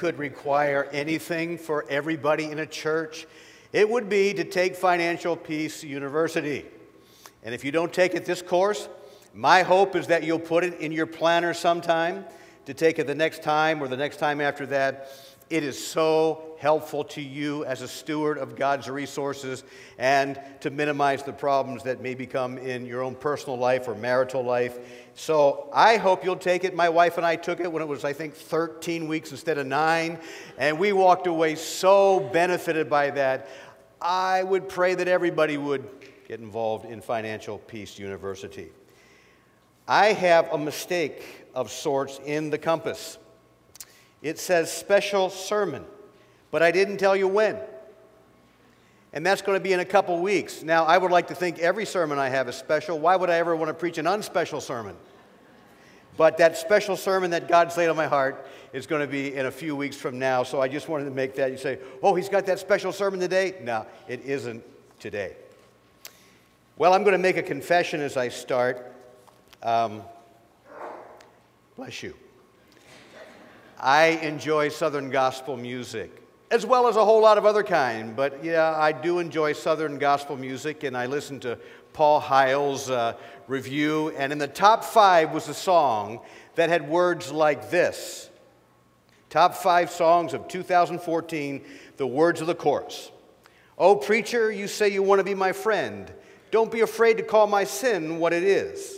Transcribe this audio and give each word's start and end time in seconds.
could 0.00 0.18
require 0.18 0.88
anything 0.92 1.58
for 1.58 1.84
everybody 1.90 2.44
in 2.50 2.60
a 2.60 2.64
church, 2.64 3.26
it 3.70 3.86
would 3.86 4.08
be 4.08 4.32
to 4.32 4.44
take 4.44 4.74
Financial 4.74 5.36
Peace 5.36 5.84
University. 5.84 6.64
And 7.42 7.54
if 7.54 7.66
you 7.66 7.70
don't 7.70 7.92
take 7.92 8.14
it 8.14 8.24
this 8.24 8.40
course, 8.40 8.88
my 9.34 9.62
hope 9.62 9.94
is 9.94 10.06
that 10.06 10.24
you'll 10.24 10.38
put 10.38 10.64
it 10.64 10.80
in 10.80 10.90
your 10.90 11.04
planner 11.04 11.52
sometime 11.52 12.24
to 12.64 12.72
take 12.72 12.98
it 12.98 13.06
the 13.06 13.14
next 13.14 13.42
time 13.42 13.82
or 13.82 13.88
the 13.88 13.96
next 13.98 14.16
time 14.16 14.40
after 14.40 14.64
that. 14.68 15.10
It 15.50 15.64
is 15.64 15.84
so 15.84 16.54
helpful 16.58 17.02
to 17.02 17.20
you 17.20 17.64
as 17.64 17.82
a 17.82 17.88
steward 17.88 18.38
of 18.38 18.54
God's 18.54 18.88
resources 18.88 19.64
and 19.98 20.40
to 20.60 20.70
minimize 20.70 21.24
the 21.24 21.32
problems 21.32 21.82
that 21.82 22.00
may 22.00 22.14
become 22.14 22.56
in 22.56 22.86
your 22.86 23.02
own 23.02 23.16
personal 23.16 23.58
life 23.58 23.88
or 23.88 23.96
marital 23.96 24.44
life. 24.44 24.78
So 25.14 25.68
I 25.72 25.96
hope 25.96 26.24
you'll 26.24 26.36
take 26.36 26.62
it. 26.62 26.76
My 26.76 26.88
wife 26.88 27.16
and 27.16 27.26
I 27.26 27.34
took 27.34 27.58
it 27.58 27.72
when 27.72 27.82
it 27.82 27.88
was, 27.88 28.04
I 28.04 28.12
think, 28.12 28.34
13 28.34 29.08
weeks 29.08 29.32
instead 29.32 29.58
of 29.58 29.66
nine, 29.66 30.20
and 30.56 30.78
we 30.78 30.92
walked 30.92 31.26
away 31.26 31.56
so 31.56 32.20
benefited 32.32 32.88
by 32.88 33.10
that. 33.10 33.48
I 34.00 34.44
would 34.44 34.68
pray 34.68 34.94
that 34.94 35.08
everybody 35.08 35.56
would 35.56 35.84
get 36.28 36.38
involved 36.38 36.84
in 36.84 37.00
Financial 37.00 37.58
Peace 37.58 37.98
University. 37.98 38.68
I 39.88 40.12
have 40.12 40.52
a 40.52 40.58
mistake 40.58 41.46
of 41.56 41.72
sorts 41.72 42.20
in 42.24 42.50
the 42.50 42.58
compass. 42.58 43.18
It 44.22 44.38
says 44.38 44.72
special 44.72 45.30
sermon, 45.30 45.84
but 46.50 46.62
I 46.62 46.70
didn't 46.70 46.98
tell 46.98 47.16
you 47.16 47.28
when. 47.28 47.58
And 49.12 49.26
that's 49.26 49.42
going 49.42 49.56
to 49.56 49.62
be 49.62 49.72
in 49.72 49.80
a 49.80 49.84
couple 49.84 50.20
weeks. 50.20 50.62
Now, 50.62 50.84
I 50.84 50.96
would 50.96 51.10
like 51.10 51.28
to 51.28 51.34
think 51.34 51.58
every 51.58 51.84
sermon 51.84 52.18
I 52.18 52.28
have 52.28 52.48
is 52.48 52.54
special. 52.54 52.98
Why 52.98 53.16
would 53.16 53.28
I 53.30 53.38
ever 53.38 53.56
want 53.56 53.68
to 53.68 53.74
preach 53.74 53.98
an 53.98 54.06
unspecial 54.06 54.60
sermon? 54.60 54.96
But 56.16 56.38
that 56.38 56.56
special 56.58 56.96
sermon 56.96 57.30
that 57.30 57.48
God's 57.48 57.76
laid 57.76 57.88
on 57.88 57.96
my 57.96 58.06
heart 58.06 58.46
is 58.72 58.86
going 58.86 59.00
to 59.00 59.10
be 59.10 59.34
in 59.34 59.46
a 59.46 59.50
few 59.50 59.74
weeks 59.74 59.96
from 59.96 60.18
now. 60.18 60.42
So 60.42 60.60
I 60.60 60.68
just 60.68 60.88
wanted 60.88 61.06
to 61.06 61.10
make 61.10 61.34
that. 61.36 61.50
You 61.50 61.56
say, 61.56 61.78
oh, 62.02 62.14
he's 62.14 62.28
got 62.28 62.46
that 62.46 62.58
special 62.58 62.92
sermon 62.92 63.18
today? 63.18 63.56
No, 63.62 63.86
it 64.06 64.20
isn't 64.24 64.62
today. 65.00 65.34
Well, 66.76 66.94
I'm 66.94 67.02
going 67.02 67.12
to 67.12 67.18
make 67.18 67.36
a 67.36 67.42
confession 67.42 68.00
as 68.00 68.16
I 68.16 68.28
start. 68.28 68.94
Um, 69.62 70.02
bless 71.76 72.02
you. 72.02 72.14
I 73.82 74.08
enjoy 74.22 74.68
Southern 74.68 75.08
gospel 75.08 75.56
music, 75.56 76.22
as 76.50 76.66
well 76.66 76.86
as 76.86 76.96
a 76.96 77.04
whole 77.04 77.22
lot 77.22 77.38
of 77.38 77.46
other 77.46 77.62
kind. 77.62 78.14
But 78.14 78.44
yeah, 78.44 78.74
I 78.76 78.92
do 78.92 79.20
enjoy 79.20 79.54
Southern 79.54 79.98
gospel 79.98 80.36
music, 80.36 80.84
and 80.84 80.94
I 80.94 81.06
listen 81.06 81.40
to 81.40 81.58
Paul 81.94 82.20
Heil's 82.20 82.90
uh, 82.90 83.14
review. 83.48 84.10
And 84.18 84.32
in 84.32 84.38
the 84.38 84.48
top 84.48 84.84
five 84.84 85.32
was 85.32 85.48
a 85.48 85.54
song 85.54 86.20
that 86.56 86.68
had 86.68 86.90
words 86.90 87.32
like 87.32 87.70
this 87.70 88.28
Top 89.30 89.54
five 89.54 89.90
songs 89.90 90.34
of 90.34 90.46
2014, 90.46 91.64
the 91.96 92.06
words 92.06 92.42
of 92.42 92.48
the 92.48 92.54
chorus. 92.54 93.10
Oh, 93.78 93.96
preacher, 93.96 94.52
you 94.52 94.68
say 94.68 94.90
you 94.90 95.02
want 95.02 95.20
to 95.20 95.24
be 95.24 95.34
my 95.34 95.52
friend. 95.52 96.12
Don't 96.50 96.70
be 96.70 96.80
afraid 96.80 97.16
to 97.16 97.22
call 97.22 97.46
my 97.46 97.64
sin 97.64 98.18
what 98.18 98.34
it 98.34 98.42
is. 98.42 98.94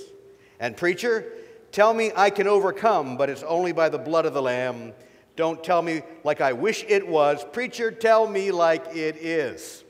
And, 0.59 0.77
preacher, 0.77 1.27
Tell 1.73 1.95
me 1.95 2.12
I 2.15 2.28
can 2.28 2.47
overcome, 2.47 3.17
but 3.17 3.31
it's 3.31 3.42
only 3.42 3.73
by 3.73 3.89
the 3.89 3.98
blood 3.98 4.27
of 4.27 4.34
the 4.34 4.42
Lamb. 4.42 4.92
Don't 5.37 5.65
tell 5.65 5.81
me 5.81 6.03
like 6.23 6.42
I 6.42 6.53
wish 6.53 6.84
it 6.87 7.09
was. 7.09 7.45
Preacher, 7.53 7.91
tell 7.91 8.29
me 8.29 8.51
like 8.51 8.95
it 8.95 9.17
is. 9.17 9.83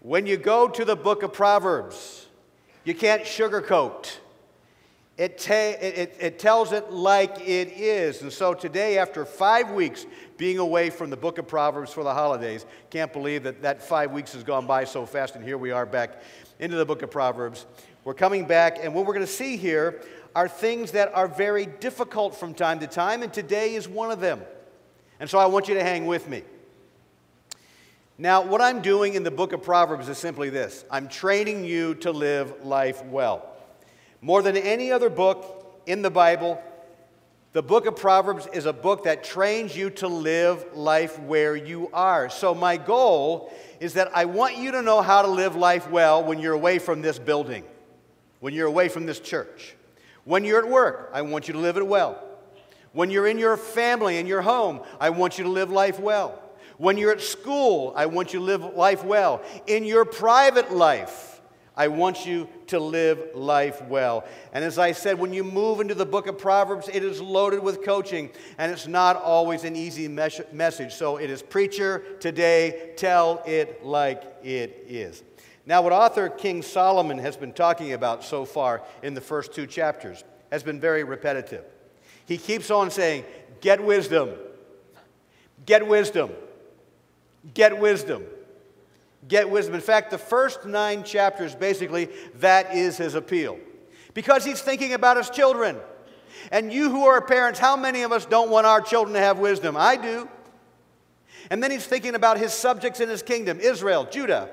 When 0.00 0.26
you 0.26 0.36
go 0.36 0.68
to 0.68 0.84
the 0.84 0.96
book 0.96 1.22
of 1.22 1.32
Proverbs, 1.32 2.26
you 2.84 2.94
can't 2.94 3.22
sugarcoat. 3.22 4.18
It, 5.16 5.38
ta- 5.38 5.78
it, 5.80 6.16
it, 6.18 6.38
tells 6.38 6.72
it 6.72 6.90
like 6.90 7.40
it 7.40 7.68
is. 7.68 8.20
And 8.20 8.32
so 8.32 8.52
today, 8.52 8.98
after 8.98 9.24
five 9.24 9.70
weeks 9.70 10.04
being 10.36 10.58
away 10.58 10.90
from 10.90 11.08
the 11.08 11.16
book 11.16 11.38
of 11.38 11.46
Proverbs 11.46 11.92
for 11.92 12.02
the 12.02 12.12
holidays, 12.12 12.66
can't 12.90 13.12
believe 13.12 13.44
that 13.44 13.62
that 13.62 13.80
five 13.80 14.10
weeks 14.10 14.34
has 14.34 14.42
gone 14.42 14.66
by 14.66 14.84
so 14.84 15.06
fast, 15.06 15.36
and 15.36 15.44
here 15.44 15.56
we 15.56 15.70
are 15.70 15.86
back 15.86 16.20
into 16.58 16.76
the 16.76 16.84
book 16.84 17.02
of 17.02 17.10
Proverbs. 17.10 17.64
We're 18.04 18.14
coming 18.14 18.46
back, 18.46 18.78
and 18.82 18.94
what 18.94 19.06
we're 19.06 19.14
going 19.14 19.26
to 19.26 19.32
see 19.32 19.56
here 19.56 20.02
are 20.34 20.48
things 20.48 20.92
that 20.92 21.14
are 21.14 21.26
very 21.26 21.66
difficult 21.66 22.34
from 22.36 22.54
time 22.54 22.80
to 22.80 22.86
time, 22.86 23.22
and 23.22 23.32
today 23.32 23.74
is 23.74 23.88
one 23.88 24.10
of 24.10 24.20
them. 24.20 24.42
And 25.20 25.30
so 25.30 25.38
I 25.38 25.46
want 25.46 25.68
you 25.68 25.74
to 25.74 25.82
hang 25.82 26.06
with 26.06 26.28
me. 26.28 26.42
Now, 28.18 28.42
what 28.42 28.60
I'm 28.60 28.80
doing 28.80 29.14
in 29.14 29.24
the 29.24 29.30
book 29.30 29.52
of 29.52 29.62
Proverbs 29.62 30.08
is 30.08 30.18
simply 30.18 30.50
this 30.50 30.84
I'm 30.90 31.08
training 31.08 31.64
you 31.64 31.94
to 31.96 32.12
live 32.12 32.64
life 32.64 33.04
well. 33.06 33.46
More 34.20 34.42
than 34.42 34.56
any 34.56 34.92
other 34.92 35.10
book 35.10 35.80
in 35.86 36.02
the 36.02 36.10
Bible, 36.10 36.62
the 37.54 37.62
book 37.62 37.86
of 37.86 37.96
Proverbs 37.96 38.46
is 38.52 38.66
a 38.66 38.72
book 38.72 39.04
that 39.04 39.24
trains 39.24 39.76
you 39.76 39.90
to 39.90 40.08
live 40.08 40.64
life 40.74 41.18
where 41.20 41.56
you 41.56 41.88
are. 41.92 42.28
So, 42.28 42.54
my 42.54 42.76
goal 42.76 43.52
is 43.80 43.94
that 43.94 44.10
I 44.14 44.26
want 44.26 44.56
you 44.58 44.72
to 44.72 44.82
know 44.82 45.02
how 45.02 45.22
to 45.22 45.28
live 45.28 45.56
life 45.56 45.90
well 45.90 46.22
when 46.22 46.38
you're 46.38 46.52
away 46.52 46.78
from 46.78 47.00
this 47.00 47.18
building, 47.18 47.64
when 48.44 48.52
you're 48.52 48.66
away 48.66 48.90
from 48.90 49.06
this 49.06 49.20
church. 49.20 49.74
When 50.24 50.44
you're 50.44 50.58
at 50.58 50.68
work, 50.68 51.08
I 51.14 51.22
want 51.22 51.48
you 51.48 51.54
to 51.54 51.60
live 51.60 51.78
it 51.78 51.86
well. 51.86 52.22
When 52.92 53.10
you're 53.10 53.26
in 53.26 53.38
your 53.38 53.56
family, 53.56 54.18
in 54.18 54.26
your 54.26 54.42
home, 54.42 54.82
I 55.00 55.08
want 55.08 55.38
you 55.38 55.44
to 55.44 55.50
live 55.50 55.70
life 55.70 55.98
well. 55.98 56.42
When 56.76 56.98
you're 56.98 57.12
at 57.12 57.22
school, 57.22 57.94
I 57.96 58.04
want 58.04 58.34
you 58.34 58.40
to 58.40 58.44
live 58.44 58.62
life 58.76 59.02
well. 59.02 59.40
In 59.66 59.84
your 59.84 60.04
private 60.04 60.74
life, 60.74 61.40
I 61.74 61.88
want 61.88 62.26
you 62.26 62.46
to 62.66 62.78
live 62.78 63.30
life 63.34 63.80
well. 63.84 64.26
And 64.52 64.62
as 64.62 64.78
I 64.78 64.92
said, 64.92 65.18
when 65.18 65.32
you 65.32 65.42
move 65.42 65.80
into 65.80 65.94
the 65.94 66.04
book 66.04 66.26
of 66.26 66.36
Proverbs, 66.36 66.90
it 66.92 67.02
is 67.02 67.22
loaded 67.22 67.62
with 67.62 67.82
coaching, 67.82 68.28
and 68.58 68.70
it's 68.70 68.86
not 68.86 69.16
always 69.16 69.64
an 69.64 69.74
easy 69.74 70.06
mes- 70.06 70.42
message. 70.52 70.92
So 70.92 71.16
it 71.16 71.30
is 71.30 71.40
preacher 71.40 72.04
today, 72.20 72.92
tell 72.98 73.42
it 73.46 73.82
like 73.86 74.22
it 74.42 74.84
is. 74.86 75.22
Now, 75.66 75.82
what 75.82 75.92
author 75.92 76.28
King 76.28 76.62
Solomon 76.62 77.18
has 77.18 77.36
been 77.36 77.52
talking 77.52 77.92
about 77.92 78.22
so 78.22 78.44
far 78.44 78.82
in 79.02 79.14
the 79.14 79.20
first 79.20 79.54
two 79.54 79.66
chapters 79.66 80.22
has 80.52 80.62
been 80.62 80.78
very 80.78 81.04
repetitive. 81.04 81.64
He 82.26 82.36
keeps 82.36 82.70
on 82.70 82.90
saying, 82.90 83.24
Get 83.60 83.82
wisdom, 83.82 84.30
get 85.64 85.86
wisdom, 85.86 86.30
get 87.54 87.78
wisdom, 87.78 88.24
get 89.26 89.48
wisdom. 89.48 89.74
In 89.74 89.80
fact, 89.80 90.10
the 90.10 90.18
first 90.18 90.66
nine 90.66 91.02
chapters, 91.02 91.54
basically, 91.54 92.10
that 92.36 92.74
is 92.74 92.98
his 92.98 93.14
appeal. 93.14 93.58
Because 94.12 94.44
he's 94.44 94.60
thinking 94.60 94.92
about 94.92 95.16
his 95.16 95.30
children. 95.30 95.78
And 96.52 96.72
you 96.72 96.90
who 96.90 97.06
are 97.06 97.22
parents, 97.22 97.58
how 97.58 97.76
many 97.76 98.02
of 98.02 98.12
us 98.12 98.26
don't 98.26 98.50
want 98.50 98.66
our 98.66 98.82
children 98.82 99.14
to 99.14 99.20
have 99.20 99.38
wisdom? 99.38 99.76
I 99.78 99.96
do. 99.96 100.28
And 101.50 101.62
then 101.62 101.70
he's 101.70 101.86
thinking 101.86 102.14
about 102.14 102.38
his 102.38 102.52
subjects 102.52 103.00
in 103.00 103.08
his 103.08 103.22
kingdom 103.22 103.60
Israel, 103.60 104.06
Judah. 104.10 104.50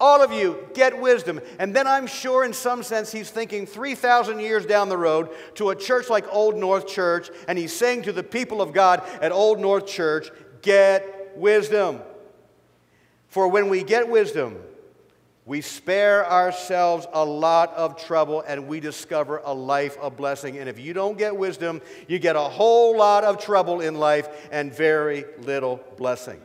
All 0.00 0.22
of 0.22 0.32
you, 0.32 0.66
get 0.72 0.98
wisdom. 0.98 1.40
And 1.58 1.76
then 1.76 1.86
I'm 1.86 2.06
sure, 2.06 2.42
in 2.42 2.54
some 2.54 2.82
sense, 2.82 3.12
he's 3.12 3.30
thinking 3.30 3.66
3,000 3.66 4.40
years 4.40 4.64
down 4.64 4.88
the 4.88 4.96
road 4.96 5.28
to 5.56 5.70
a 5.70 5.76
church 5.76 6.08
like 6.08 6.24
Old 6.32 6.56
North 6.56 6.88
Church, 6.88 7.30
and 7.46 7.58
he's 7.58 7.76
saying 7.76 8.02
to 8.02 8.12
the 8.12 8.22
people 8.22 8.62
of 8.62 8.72
God 8.72 9.02
at 9.20 9.30
Old 9.30 9.60
North 9.60 9.86
Church, 9.86 10.30
get 10.62 11.32
wisdom. 11.36 12.00
For 13.28 13.46
when 13.46 13.68
we 13.68 13.82
get 13.82 14.08
wisdom, 14.08 14.56
we 15.44 15.60
spare 15.60 16.30
ourselves 16.30 17.06
a 17.12 17.24
lot 17.24 17.74
of 17.74 17.96
trouble 17.96 18.42
and 18.46 18.68
we 18.68 18.80
discover 18.80 19.40
a 19.44 19.52
life 19.52 19.98
of 19.98 20.16
blessing. 20.16 20.58
And 20.58 20.68
if 20.68 20.78
you 20.78 20.92
don't 20.92 21.18
get 21.18 21.36
wisdom, 21.36 21.80
you 22.08 22.18
get 22.18 22.36
a 22.36 22.40
whole 22.40 22.96
lot 22.96 23.24
of 23.24 23.38
trouble 23.38 23.80
in 23.80 23.96
life 23.96 24.48
and 24.52 24.72
very 24.72 25.24
little 25.40 25.80
blessing. 25.96 26.40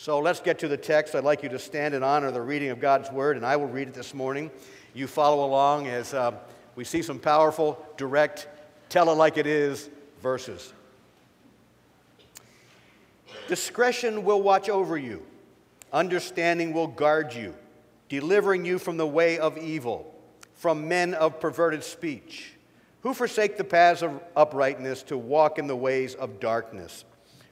So 0.00 0.20
let's 0.20 0.38
get 0.38 0.60
to 0.60 0.68
the 0.68 0.76
text. 0.76 1.16
I'd 1.16 1.24
like 1.24 1.42
you 1.42 1.48
to 1.48 1.58
stand 1.58 1.92
in 1.92 2.04
honor 2.04 2.28
of 2.28 2.34
the 2.34 2.40
reading 2.40 2.68
of 2.68 2.78
God's 2.78 3.10
word, 3.10 3.36
and 3.36 3.44
I 3.44 3.56
will 3.56 3.66
read 3.66 3.88
it 3.88 3.94
this 3.94 4.14
morning. 4.14 4.48
You 4.94 5.08
follow 5.08 5.44
along 5.44 5.88
as 5.88 6.14
uh, 6.14 6.34
we 6.76 6.84
see 6.84 7.02
some 7.02 7.18
powerful, 7.18 7.84
direct, 7.96 8.46
tell 8.90 9.10
it 9.10 9.16
like 9.16 9.38
it 9.38 9.46
is 9.48 9.90
verses. 10.22 10.72
Discretion 13.48 14.22
will 14.22 14.40
watch 14.40 14.68
over 14.68 14.96
you, 14.96 15.20
understanding 15.92 16.72
will 16.72 16.86
guard 16.86 17.34
you, 17.34 17.52
delivering 18.08 18.64
you 18.64 18.78
from 18.78 18.98
the 18.98 19.06
way 19.06 19.40
of 19.40 19.58
evil, 19.58 20.14
from 20.54 20.86
men 20.86 21.12
of 21.14 21.40
perverted 21.40 21.82
speech, 21.82 22.52
who 23.00 23.12
forsake 23.12 23.56
the 23.56 23.64
paths 23.64 24.02
of 24.02 24.20
uprightness 24.36 25.02
to 25.02 25.18
walk 25.18 25.58
in 25.58 25.66
the 25.66 25.74
ways 25.74 26.14
of 26.14 26.38
darkness 26.38 27.04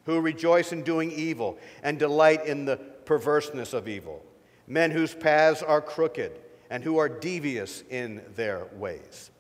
who 0.07 0.21
rejoice 0.21 0.73
in 0.73 0.83
doing 0.83 1.13
evil 1.13 1.59
and 1.83 1.99
delight 1.99 2.47
in 2.47 2.65
the 2.65 2.77
perverseness 3.05 3.73
of 3.73 3.89
evil, 3.89 4.25
men 4.67 4.91
whose 4.91 5.15
paths 5.15 5.63
are 5.63 5.81
crooked 5.81 6.33
and 6.71 6.83
who 6.83 6.97
are 6.99 7.09
devious 7.09 7.85
in 7.91 8.23
their 8.35 8.67
ways. 8.75 9.31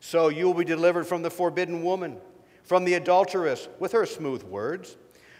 So 0.00 0.28
you 0.28 0.46
will 0.46 0.54
be 0.54 0.64
delivered 0.64 1.06
from 1.06 1.22
the 1.22 1.30
forbidden 1.30 1.82
woman, 1.82 2.18
from 2.62 2.84
the 2.84 2.94
adulteress 2.94 3.68
with 3.78 3.92
her 3.92 4.06
smooth 4.06 4.42
words, 4.42 4.96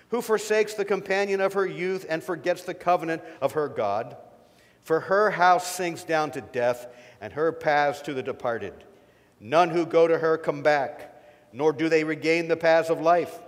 who 0.08 0.20
forsakes 0.20 0.74
the 0.74 0.84
companion 0.84 1.40
of 1.40 1.52
her 1.52 1.66
youth 1.66 2.04
and 2.08 2.22
forgets 2.22 2.62
the 2.62 2.74
covenant 2.74 3.22
of 3.40 3.52
her 3.52 3.68
God. 3.68 4.16
For 4.82 5.00
her 5.00 5.30
house 5.30 5.66
sinks 5.66 6.02
down 6.02 6.30
to 6.32 6.40
death, 6.40 6.88
and 7.20 7.32
her 7.34 7.52
paths 7.52 8.00
to 8.02 8.14
the 8.14 8.22
departed. 8.22 8.72
None 9.38 9.70
who 9.70 9.86
go 9.86 10.08
to 10.08 10.18
her 10.18 10.38
come 10.38 10.62
back, 10.62 11.22
nor 11.52 11.72
do 11.72 11.88
they 11.88 12.02
regain 12.02 12.48
the 12.48 12.56
paths 12.56 12.90
of 12.90 13.00
life. 13.00 13.40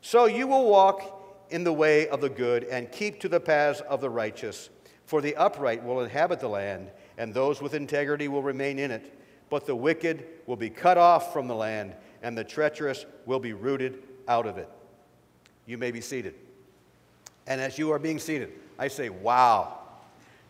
So 0.00 0.26
you 0.26 0.46
will 0.46 0.68
walk 0.68 1.46
in 1.50 1.64
the 1.64 1.72
way 1.72 2.08
of 2.08 2.20
the 2.20 2.28
good 2.28 2.64
and 2.64 2.90
keep 2.90 3.20
to 3.20 3.28
the 3.28 3.40
paths 3.40 3.80
of 3.82 4.00
the 4.00 4.10
righteous. 4.10 4.70
For 5.04 5.20
the 5.20 5.36
upright 5.36 5.84
will 5.84 6.00
inhabit 6.00 6.40
the 6.40 6.48
land, 6.48 6.90
and 7.16 7.32
those 7.32 7.62
with 7.62 7.74
integrity 7.74 8.28
will 8.28 8.42
remain 8.42 8.78
in 8.78 8.90
it. 8.90 9.12
But 9.48 9.66
the 9.66 9.76
wicked 9.76 10.26
will 10.46 10.56
be 10.56 10.70
cut 10.70 10.98
off 10.98 11.32
from 11.32 11.46
the 11.46 11.54
land, 11.54 11.94
and 12.22 12.36
the 12.36 12.42
treacherous 12.42 13.06
will 13.24 13.38
be 13.38 13.52
rooted 13.52 14.02
out 14.26 14.46
of 14.46 14.58
it. 14.58 14.68
You 15.66 15.78
may 15.78 15.92
be 15.92 16.00
seated. 16.00 16.34
And 17.46 17.60
as 17.60 17.78
you 17.78 17.92
are 17.92 17.98
being 18.00 18.18
seated, 18.18 18.52
I 18.78 18.88
say, 18.88 19.08
wow. 19.08 19.78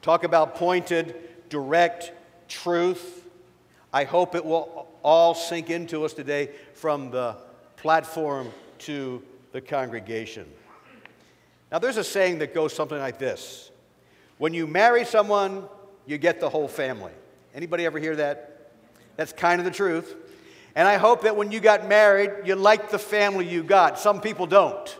Talk 0.00 0.24
about 0.24 0.54
pointed, 0.54 1.14
direct 1.50 2.12
truth. 2.48 3.24
I 3.92 4.04
hope 4.04 4.34
it 4.34 4.44
will 4.44 4.88
all 5.02 5.34
sink 5.34 5.68
into 5.68 6.04
us 6.04 6.14
today 6.14 6.50
from 6.74 7.10
the 7.10 7.36
platform 7.76 8.50
to 8.78 9.22
the 9.56 9.60
congregation. 9.62 10.46
Now, 11.72 11.78
there's 11.78 11.96
a 11.96 12.04
saying 12.04 12.40
that 12.40 12.52
goes 12.52 12.74
something 12.74 12.98
like 12.98 13.18
this 13.18 13.70
When 14.36 14.52
you 14.52 14.66
marry 14.66 15.06
someone, 15.06 15.64
you 16.04 16.18
get 16.18 16.40
the 16.40 16.50
whole 16.50 16.68
family. 16.68 17.12
Anybody 17.54 17.86
ever 17.86 17.98
hear 17.98 18.16
that? 18.16 18.72
That's 19.16 19.32
kind 19.32 19.58
of 19.58 19.64
the 19.64 19.70
truth. 19.70 20.14
And 20.74 20.86
I 20.86 20.98
hope 20.98 21.22
that 21.22 21.36
when 21.36 21.52
you 21.52 21.60
got 21.60 21.88
married, 21.88 22.46
you 22.46 22.54
like 22.54 22.90
the 22.90 22.98
family 22.98 23.48
you 23.48 23.62
got. 23.62 23.98
Some 23.98 24.20
people 24.20 24.46
don't. 24.46 24.94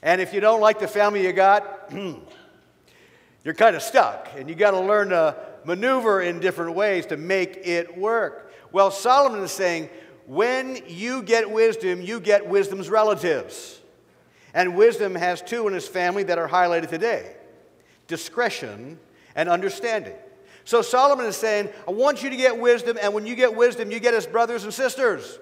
And 0.00 0.22
if 0.22 0.32
you 0.32 0.40
don't 0.40 0.62
like 0.62 0.78
the 0.78 0.88
family 0.88 1.26
you 1.26 1.34
got, 1.34 1.92
you're 3.44 3.52
kind 3.52 3.76
of 3.76 3.82
stuck. 3.82 4.30
And 4.34 4.48
you 4.48 4.54
got 4.54 4.70
to 4.70 4.80
learn 4.80 5.10
to 5.10 5.36
maneuver 5.66 6.22
in 6.22 6.40
different 6.40 6.74
ways 6.74 7.04
to 7.06 7.18
make 7.18 7.58
it 7.64 7.98
work. 7.98 8.50
Well, 8.72 8.90
Solomon 8.90 9.42
is 9.42 9.50
saying, 9.50 9.90
when 10.28 10.82
you 10.86 11.22
get 11.22 11.50
wisdom, 11.50 12.02
you 12.02 12.20
get 12.20 12.46
wisdom's 12.46 12.90
relatives. 12.90 13.80
And 14.52 14.76
wisdom 14.76 15.14
has 15.14 15.40
two 15.40 15.66
in 15.66 15.72
his 15.72 15.88
family 15.88 16.22
that 16.24 16.38
are 16.38 16.48
highlighted 16.48 16.90
today 16.90 17.34
discretion 18.06 18.98
and 19.34 19.48
understanding. 19.48 20.14
So 20.64 20.82
Solomon 20.82 21.26
is 21.26 21.36
saying, 21.36 21.70
I 21.86 21.90
want 21.90 22.22
you 22.22 22.30
to 22.30 22.36
get 22.36 22.58
wisdom, 22.58 22.98
and 23.00 23.12
when 23.12 23.26
you 23.26 23.34
get 23.34 23.54
wisdom, 23.54 23.90
you 23.90 24.00
get 24.00 24.14
his 24.14 24.26
brothers 24.26 24.64
and 24.64 24.72
sisters. 24.72 25.38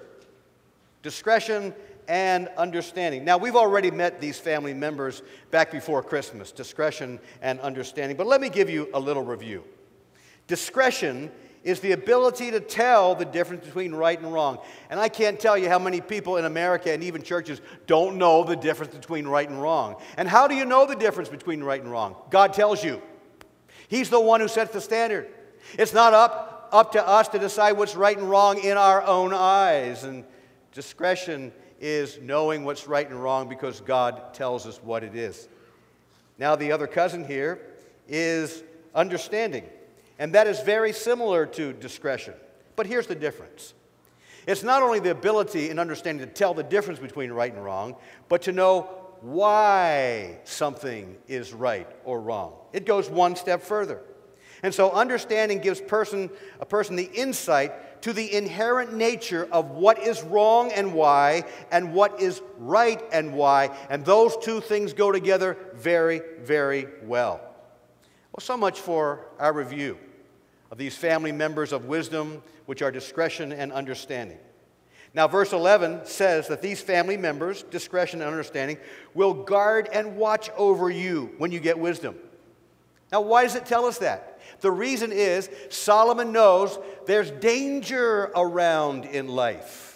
Discretion 1.01 1.73
and 2.07 2.47
understanding. 2.57 3.25
Now, 3.25 3.37
we've 3.37 3.55
already 3.55 3.91
met 3.91 4.21
these 4.21 4.39
family 4.39 4.73
members 4.73 5.21
back 5.51 5.71
before 5.71 6.01
Christmas 6.01 6.51
discretion 6.51 7.19
and 7.41 7.59
understanding, 7.59 8.15
but 8.15 8.27
let 8.27 8.39
me 8.39 8.49
give 8.49 8.69
you 8.69 8.89
a 8.93 8.99
little 8.99 9.23
review. 9.23 9.63
Discretion 10.47 11.31
is 11.63 11.79
the 11.79 11.91
ability 11.91 12.51
to 12.51 12.59
tell 12.59 13.15
the 13.15 13.25
difference 13.25 13.65
between 13.65 13.93
right 13.93 14.19
and 14.19 14.31
wrong. 14.31 14.59
And 14.89 14.99
I 14.99 15.09
can't 15.09 15.39
tell 15.39 15.57
you 15.57 15.69
how 15.69 15.79
many 15.79 16.01
people 16.01 16.37
in 16.37 16.45
America 16.45 16.91
and 16.91 17.03
even 17.03 17.23
churches 17.23 17.61
don't 17.87 18.17
know 18.17 18.43
the 18.43 18.55
difference 18.55 18.95
between 18.95 19.27
right 19.27 19.49
and 19.49 19.61
wrong. 19.61 19.95
And 20.17 20.27
how 20.27 20.47
do 20.47 20.55
you 20.55 20.65
know 20.65 20.85
the 20.85 20.95
difference 20.95 21.29
between 21.29 21.63
right 21.63 21.81
and 21.81 21.91
wrong? 21.91 22.15
God 22.29 22.53
tells 22.53 22.83
you. 22.83 23.01
He's 23.87 24.09
the 24.09 24.19
one 24.19 24.41
who 24.41 24.47
sets 24.47 24.71
the 24.71 24.81
standard. 24.81 25.27
It's 25.77 25.93
not 25.93 26.13
up, 26.13 26.69
up 26.71 26.91
to 26.93 27.05
us 27.05 27.27
to 27.29 27.39
decide 27.39 27.73
what's 27.73 27.95
right 27.95 28.17
and 28.17 28.29
wrong 28.29 28.59
in 28.63 28.77
our 28.77 29.01
own 29.01 29.33
eyes. 29.33 30.03
And 30.03 30.25
discretion 30.71 31.51
is 31.79 32.19
knowing 32.21 32.63
what's 32.63 32.87
right 32.87 33.09
and 33.09 33.21
wrong 33.21 33.47
because 33.47 33.81
God 33.81 34.33
tells 34.33 34.65
us 34.65 34.81
what 34.83 35.03
it 35.03 35.15
is. 35.15 35.47
Now, 36.37 36.55
the 36.55 36.71
other 36.71 36.87
cousin 36.87 37.25
here 37.25 37.59
is 38.07 38.63
understanding. 38.93 39.63
And 40.19 40.33
that 40.33 40.47
is 40.47 40.59
very 40.61 40.93
similar 40.93 41.45
to 41.45 41.73
discretion. 41.73 42.33
But 42.75 42.87
here's 42.87 43.07
the 43.07 43.15
difference 43.15 43.73
it's 44.47 44.63
not 44.63 44.81
only 44.81 44.99
the 44.99 45.11
ability 45.11 45.69
and 45.69 45.79
understanding 45.79 46.25
to 46.25 46.33
tell 46.33 46.53
the 46.53 46.63
difference 46.63 46.99
between 46.99 47.31
right 47.31 47.53
and 47.53 47.63
wrong, 47.63 47.97
but 48.29 48.43
to 48.43 48.53
know 48.53 48.83
why 49.21 50.39
something 50.45 51.17
is 51.27 51.53
right 51.53 51.87
or 52.05 52.21
wrong. 52.21 52.53
It 52.71 52.85
goes 52.85 53.09
one 53.09 53.35
step 53.35 53.61
further. 53.61 54.01
And 54.63 54.73
so 54.73 54.91
understanding 54.91 55.59
gives 55.59 55.81
person, 55.81 56.29
a 56.59 56.65
person 56.65 56.95
the 56.95 57.09
insight 57.13 58.01
to 58.03 58.13
the 58.13 58.33
inherent 58.33 58.93
nature 58.93 59.47
of 59.51 59.71
what 59.71 59.99
is 59.99 60.23
wrong 60.23 60.71
and 60.71 60.93
why, 60.93 61.43
and 61.71 61.93
what 61.93 62.21
is 62.21 62.41
right 62.57 63.03
and 63.11 63.33
why. 63.33 63.75
And 63.89 64.05
those 64.05 64.37
two 64.37 64.61
things 64.61 64.93
go 64.93 65.11
together 65.11 65.57
very, 65.75 66.21
very 66.39 66.87
well. 67.03 67.41
Well, 68.31 68.41
so 68.41 68.55
much 68.55 68.79
for 68.79 69.27
our 69.39 69.51
review 69.51 69.97
of 70.71 70.77
these 70.77 70.95
family 70.95 71.31
members 71.31 71.71
of 71.71 71.85
wisdom, 71.85 72.41
which 72.65 72.81
are 72.81 72.91
discretion 72.91 73.51
and 73.51 73.71
understanding. 73.71 74.37
Now, 75.13 75.27
verse 75.27 75.53
11 75.53 76.01
says 76.05 76.47
that 76.49 76.61
these 76.61 76.81
family 76.81 77.17
members, 77.17 77.63
discretion 77.63 78.21
and 78.21 78.29
understanding, 78.29 78.77
will 79.13 79.33
guard 79.33 79.89
and 79.91 80.17
watch 80.17 80.49
over 80.57 80.89
you 80.89 81.33
when 81.37 81.51
you 81.51 81.59
get 81.59 81.79
wisdom. 81.79 82.15
Now, 83.11 83.21
why 83.21 83.43
does 83.43 83.55
it 83.55 83.65
tell 83.65 83.85
us 83.85 83.99
that? 83.99 84.41
The 84.59 84.71
reason 84.71 85.11
is 85.11 85.49
Solomon 85.69 86.31
knows 86.31 86.77
there's 87.05 87.31
danger 87.31 88.31
around 88.35 89.05
in 89.05 89.27
life. 89.27 89.86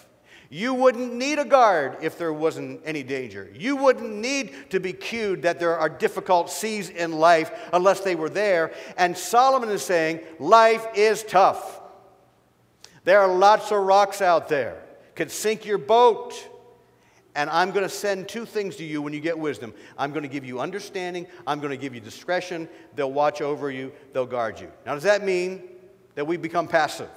You 0.54 0.74
wouldn't 0.74 1.14
need 1.14 1.38
a 1.38 1.46
guard 1.46 1.96
if 2.02 2.18
there 2.18 2.30
wasn't 2.30 2.82
any 2.84 3.02
danger. 3.02 3.50
You 3.54 3.74
wouldn't 3.74 4.14
need 4.14 4.52
to 4.68 4.80
be 4.80 4.92
cued 4.92 5.40
that 5.42 5.58
there 5.58 5.78
are 5.78 5.88
difficult 5.88 6.50
seas 6.50 6.90
in 6.90 7.12
life 7.12 7.50
unless 7.72 8.00
they 8.00 8.14
were 8.16 8.28
there. 8.28 8.74
And 8.98 9.16
Solomon 9.16 9.70
is 9.70 9.82
saying, 9.82 10.20
life 10.38 10.86
is 10.94 11.22
tough. 11.22 11.80
There 13.04 13.18
are 13.18 13.34
lots 13.34 13.72
of 13.72 13.78
rocks 13.78 14.20
out 14.20 14.50
there, 14.50 14.82
could 15.14 15.30
sink 15.30 15.64
your 15.64 15.78
boat. 15.78 16.34
And 17.34 17.48
I'm 17.48 17.70
going 17.70 17.84
to 17.84 17.88
send 17.88 18.28
two 18.28 18.44
things 18.44 18.76
to 18.76 18.84
you 18.84 19.00
when 19.00 19.14
you 19.14 19.20
get 19.20 19.38
wisdom. 19.38 19.72
I'm 19.96 20.10
going 20.10 20.22
to 20.22 20.28
give 20.28 20.44
you 20.44 20.60
understanding, 20.60 21.26
I'm 21.46 21.60
going 21.60 21.70
to 21.70 21.78
give 21.78 21.94
you 21.94 22.00
discretion. 22.02 22.68
They'll 22.94 23.10
watch 23.10 23.40
over 23.40 23.70
you, 23.70 23.90
they'll 24.12 24.26
guard 24.26 24.60
you. 24.60 24.70
Now, 24.84 24.92
does 24.92 25.04
that 25.04 25.24
mean 25.24 25.62
that 26.14 26.26
we 26.26 26.36
become 26.36 26.68
passive? 26.68 27.08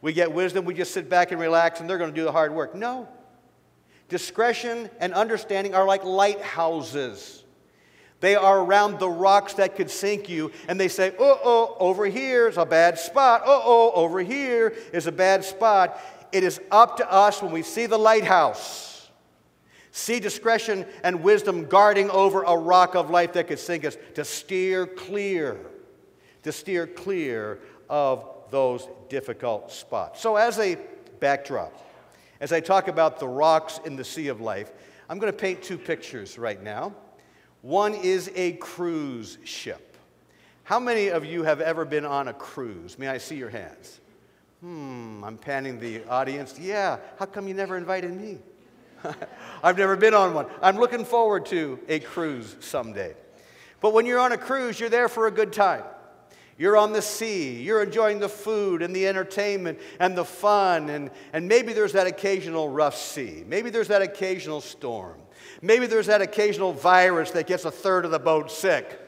We 0.00 0.12
get 0.12 0.32
wisdom, 0.32 0.64
we 0.64 0.74
just 0.74 0.92
sit 0.92 1.08
back 1.08 1.32
and 1.32 1.40
relax, 1.40 1.80
and 1.80 1.90
they're 1.90 1.98
going 1.98 2.10
to 2.10 2.16
do 2.16 2.24
the 2.24 2.32
hard 2.32 2.54
work. 2.54 2.74
No. 2.74 3.08
Discretion 4.08 4.88
and 5.00 5.12
understanding 5.12 5.74
are 5.74 5.84
like 5.84 6.04
lighthouses. 6.04 7.44
They 8.20 8.34
are 8.34 8.60
around 8.60 8.98
the 8.98 9.08
rocks 9.08 9.54
that 9.54 9.76
could 9.76 9.90
sink 9.90 10.28
you, 10.28 10.50
and 10.66 10.78
they 10.80 10.88
say, 10.88 11.14
oh, 11.18 11.40
oh, 11.44 11.76
over 11.78 12.06
here 12.06 12.48
is 12.48 12.56
a 12.56 12.66
bad 12.66 12.98
spot. 12.98 13.42
Oh, 13.44 13.62
oh, 13.64 13.92
over 14.02 14.20
here 14.20 14.74
is 14.92 15.06
a 15.06 15.12
bad 15.12 15.44
spot. 15.44 16.00
It 16.32 16.42
is 16.42 16.60
up 16.70 16.96
to 16.96 17.12
us 17.12 17.42
when 17.42 17.52
we 17.52 17.62
see 17.62 17.86
the 17.86 17.98
lighthouse, 17.98 19.08
see 19.92 20.20
discretion 20.20 20.84
and 21.04 21.22
wisdom 21.22 21.66
guarding 21.66 22.10
over 22.10 22.42
a 22.42 22.56
rock 22.56 22.94
of 22.96 23.08
life 23.08 23.34
that 23.34 23.46
could 23.46 23.58
sink 23.58 23.84
us, 23.84 23.96
to 24.14 24.24
steer 24.24 24.86
clear, 24.86 25.58
to 26.42 26.52
steer 26.52 26.86
clear 26.86 27.60
of 27.88 28.24
those 28.50 28.88
difficult 29.08 29.70
spots. 29.70 30.20
So, 30.20 30.36
as 30.36 30.58
a 30.58 30.76
backdrop, 31.20 31.72
as 32.40 32.52
I 32.52 32.60
talk 32.60 32.88
about 32.88 33.18
the 33.18 33.28
rocks 33.28 33.80
in 33.84 33.96
the 33.96 34.04
sea 34.04 34.28
of 34.28 34.40
life, 34.40 34.70
I'm 35.08 35.18
going 35.18 35.32
to 35.32 35.38
paint 35.38 35.62
two 35.62 35.78
pictures 35.78 36.38
right 36.38 36.62
now. 36.62 36.94
One 37.62 37.94
is 37.94 38.30
a 38.34 38.52
cruise 38.52 39.38
ship. 39.44 39.96
How 40.64 40.78
many 40.78 41.08
of 41.08 41.24
you 41.24 41.44
have 41.44 41.60
ever 41.60 41.84
been 41.84 42.04
on 42.04 42.28
a 42.28 42.34
cruise? 42.34 42.98
May 42.98 43.08
I 43.08 43.18
see 43.18 43.36
your 43.36 43.48
hands? 43.48 44.00
Hmm, 44.60 45.24
I'm 45.24 45.38
panning 45.38 45.80
the 45.80 46.04
audience. 46.04 46.58
Yeah, 46.58 46.98
how 47.18 47.26
come 47.26 47.48
you 47.48 47.54
never 47.54 47.76
invited 47.76 48.12
me? 48.12 48.38
I've 49.62 49.78
never 49.78 49.96
been 49.96 50.14
on 50.14 50.34
one. 50.34 50.46
I'm 50.60 50.76
looking 50.76 51.04
forward 51.04 51.46
to 51.46 51.78
a 51.88 52.00
cruise 52.00 52.56
someday. 52.60 53.14
But 53.80 53.94
when 53.94 54.06
you're 54.06 54.18
on 54.18 54.32
a 54.32 54.38
cruise, 54.38 54.78
you're 54.78 54.90
there 54.90 55.08
for 55.08 55.26
a 55.26 55.30
good 55.30 55.52
time. 55.52 55.84
You're 56.58 56.76
on 56.76 56.92
the 56.92 57.00
sea. 57.00 57.62
You're 57.62 57.82
enjoying 57.82 58.18
the 58.18 58.28
food 58.28 58.82
and 58.82 58.94
the 58.94 59.06
entertainment 59.06 59.78
and 60.00 60.18
the 60.18 60.24
fun. 60.24 60.90
And, 60.90 61.10
and 61.32 61.46
maybe 61.46 61.72
there's 61.72 61.92
that 61.92 62.08
occasional 62.08 62.68
rough 62.68 62.96
sea. 62.96 63.44
Maybe 63.46 63.70
there's 63.70 63.88
that 63.88 64.02
occasional 64.02 64.60
storm. 64.60 65.20
Maybe 65.62 65.86
there's 65.86 66.06
that 66.06 66.20
occasional 66.20 66.72
virus 66.72 67.30
that 67.30 67.46
gets 67.46 67.64
a 67.64 67.70
third 67.70 68.04
of 68.04 68.10
the 68.10 68.18
boat 68.18 68.50
sick. 68.50 69.00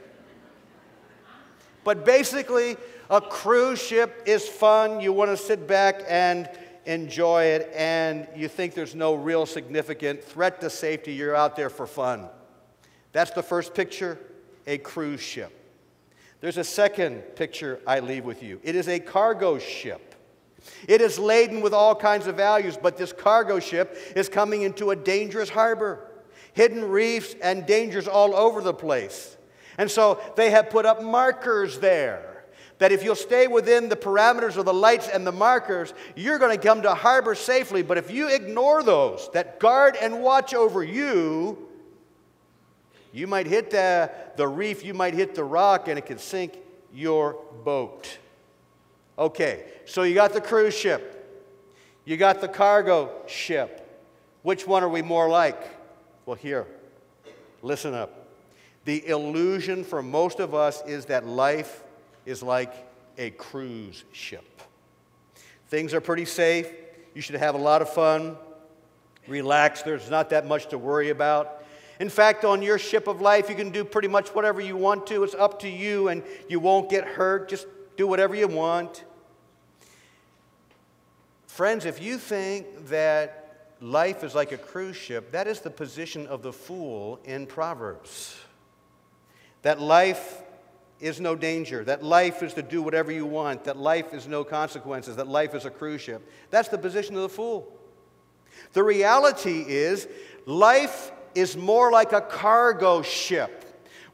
But 1.83 2.05
basically, 2.05 2.77
a 3.09 3.21
cruise 3.21 3.83
ship 3.83 4.23
is 4.27 4.49
fun. 4.49 5.01
You 5.01 5.13
want 5.13 5.31
to 5.31 5.37
sit 5.37 5.67
back 5.67 6.03
and 6.09 6.49
enjoy 6.87 7.45
it, 7.45 7.71
and 7.75 8.29
you 8.37 8.49
think 8.49 8.75
there's 8.75 8.95
no 8.95 9.15
real 9.15 9.47
significant 9.47 10.23
threat 10.23 10.61
to 10.61 10.71
safety. 10.71 11.15
You're 11.15 11.35
out 11.35 11.57
there 11.57 11.71
for 11.71 11.87
fun. 11.87 12.29
That's 13.13 13.33
the 13.33 13.43
first 13.43 13.75
picture 13.75 14.19
a 14.67 14.79
cruise 14.79 15.21
ship. 15.21 15.60
There's 16.41 16.57
a 16.57 16.65
second 16.65 17.21
picture 17.37 17.81
I 17.87 18.01
leave 18.01 18.25
with 18.25 18.43
you. 18.43 18.61
It 18.63 18.75
is 18.75 18.89
a 18.89 18.99
cargo 18.99 19.59
ship. 19.59 20.15
It 20.89 21.01
is 21.01 21.19
laden 21.19 21.61
with 21.61 21.73
all 21.73 21.95
kinds 21.95 22.27
of 22.27 22.37
values, 22.37 22.79
but 22.81 22.97
this 22.97 23.13
cargo 23.13 23.61
ship 23.61 23.97
is 24.17 24.29
coming 24.29 24.63
into 24.63 24.91
a 24.91 24.97
dangerous 24.97 25.49
harbor. 25.49 26.07
Hidden 26.53 26.85
reefs 26.85 27.35
and 27.43 27.67
dangers 27.67 28.09
all 28.09 28.35
over 28.35 28.61
the 28.61 28.75
place. 28.75 29.37
And 29.79 29.91
so 29.91 30.21
they 30.37 30.51
have 30.51 30.71
put 30.71 30.85
up 30.87 31.03
markers 31.03 31.79
there. 31.79 32.31
that 32.81 32.93
if 32.93 33.05
you'll 33.05 33.15
stay 33.15 33.47
within 33.47 33.91
the 33.91 33.97
parameters 33.97 34.57
of 34.57 34.65
the 34.65 34.75
lights 34.75 35.07
and 35.07 35.27
the 35.27 35.33
markers, 35.33 35.93
you're 36.17 36.39
going 36.39 36.59
to 36.59 36.67
come 36.67 36.81
to 36.83 36.95
harbor 36.95 37.35
safely. 37.35 37.83
But 37.83 37.99
if 37.99 38.11
you 38.11 38.29
ignore 38.29 38.83
those 38.83 39.29
that 39.35 39.61
guard 39.61 39.97
and 40.01 40.23
watch 40.23 40.55
over 40.55 40.83
you, 40.83 41.69
you 43.13 43.27
might 43.27 43.47
hit 43.47 43.71
the, 43.71 44.11
the 44.37 44.47
reef, 44.47 44.85
you 44.85 44.95
might 44.95 45.15
hit 45.15 45.35
the 45.35 45.45
rock, 45.45 45.89
and 45.89 45.99
it 45.99 46.07
could 46.07 46.21
sink 46.21 46.59
your 46.93 47.37
boat. 47.65 48.19
Okay, 49.19 49.65
so 49.85 50.03
you 50.03 50.15
got 50.15 50.33
the 50.33 50.41
cruise 50.41 50.75
ship, 50.75 51.17
you 52.05 52.17
got 52.17 52.41
the 52.41 52.49
cargo 52.49 53.11
ship. 53.27 53.77
Which 54.43 54.67
one 54.67 54.83
are 54.83 54.89
we 54.89 55.03
more 55.03 55.29
like? 55.29 55.63
Well, 56.25 56.37
here, 56.37 56.67
listen 57.63 57.93
up. 57.93 58.29
The 58.87 59.07
illusion 59.07 59.85
for 59.85 60.03
most 60.03 60.41
of 60.41 60.55
us 60.55 60.83
is 60.87 61.07
that 61.07 61.27
life 61.27 61.83
is 62.25 62.43
like 62.43 62.73
a 63.19 63.31
cruise 63.31 64.05
ship. 64.13 64.45
Things 65.69 65.93
are 65.93 66.01
pretty 66.01 66.25
safe. 66.25 66.69
You 67.15 67.21
should 67.21 67.35
have 67.37 67.55
a 67.55 67.59
lot 67.59 67.83
of 67.83 67.93
fun. 67.93 68.37
Relax. 69.29 69.83
There's 69.83 70.11
not 70.11 70.31
that 70.31 70.47
much 70.47 70.69
to 70.69 70.79
worry 70.79 71.11
about. 71.11 71.63
In 72.01 72.09
fact, 72.09 72.47
on 72.47 72.63
your 72.63 72.79
ship 72.79 73.07
of 73.07 73.21
life, 73.21 73.51
you 73.51 73.55
can 73.55 73.71
do 73.71 73.85
pretty 73.85 74.09
much 74.09 74.31
whatever 74.31 74.61
you 74.61 74.75
want 74.75 75.07
to. 75.09 75.23
It's 75.23 75.35
up 75.35 75.61
to 75.61 75.69
you, 75.69 76.09
and 76.09 76.23
you 76.49 76.59
won't 76.59 76.89
get 76.89 77.05
hurt. 77.05 77.51
Just 77.51 77.67
do 77.97 78.07
whatever 78.07 78.35
you 78.35 78.49
want. 78.49 79.05
Friends, 81.47 81.85
if 81.85 82.01
you 82.01 82.17
think 82.17 82.89
that 82.89 83.75
life 83.83 84.25
is 84.25 84.35
like 84.35 84.51
a 84.51 84.57
cruise 84.57 84.97
ship, 84.97 85.31
that 85.33 85.47
is 85.47 85.61
the 85.61 85.69
position 85.69 86.27
of 86.27 86.41
the 86.41 86.55
fool 86.55 87.21
in 87.25 87.47
Proverbs. 87.47 88.39
That 89.61 89.79
life 89.79 90.43
is 91.01 91.21
no 91.21 91.35
danger, 91.35 91.85
that 91.85 92.03
life 92.03 92.43
is 92.43 92.55
to 92.55 92.63
do 92.63 92.81
whatever 92.81 93.13
you 93.13 93.27
want, 93.27 93.65
that 93.65 93.77
life 93.77 94.15
is 94.15 94.27
no 94.27 94.43
consequences, 94.43 95.17
that 95.17 95.29
life 95.29 95.55
is 95.55 95.67
a 95.67 95.71
cruise 95.71 96.01
ship. 96.01 96.27
That's 96.49 96.69
the 96.69 96.79
position 96.79 97.15
of 97.17 97.23
the 97.23 97.29
fool. 97.29 97.71
The 98.73 98.83
reality 98.83 99.65
is, 99.67 100.09
life 100.47 101.13
is 101.35 101.57
more 101.57 101.91
like 101.91 102.13
a 102.13 102.21
cargo 102.21 103.03
ship 103.03 103.61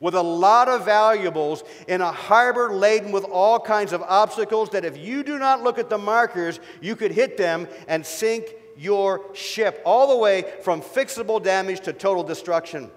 with 0.00 0.14
a 0.14 0.22
lot 0.22 0.68
of 0.68 0.84
valuables 0.84 1.64
in 1.88 2.00
a 2.00 2.12
harbor 2.12 2.72
laden 2.72 3.12
with 3.12 3.24
all 3.24 3.58
kinds 3.58 3.92
of 3.92 4.02
obstacles 4.02 4.70
that 4.70 4.84
if 4.84 4.96
you 4.96 5.22
do 5.22 5.38
not 5.38 5.62
look 5.62 5.78
at 5.78 5.88
the 5.88 5.98
markers, 5.98 6.60
you 6.80 6.96
could 6.96 7.12
hit 7.12 7.36
them 7.36 7.66
and 7.88 8.04
sink 8.04 8.54
your 8.76 9.34
ship, 9.34 9.80
all 9.86 10.08
the 10.08 10.16
way 10.16 10.44
from 10.62 10.82
fixable 10.82 11.42
damage 11.42 11.80
to 11.80 11.92
total 11.92 12.22
destruction. 12.22 12.90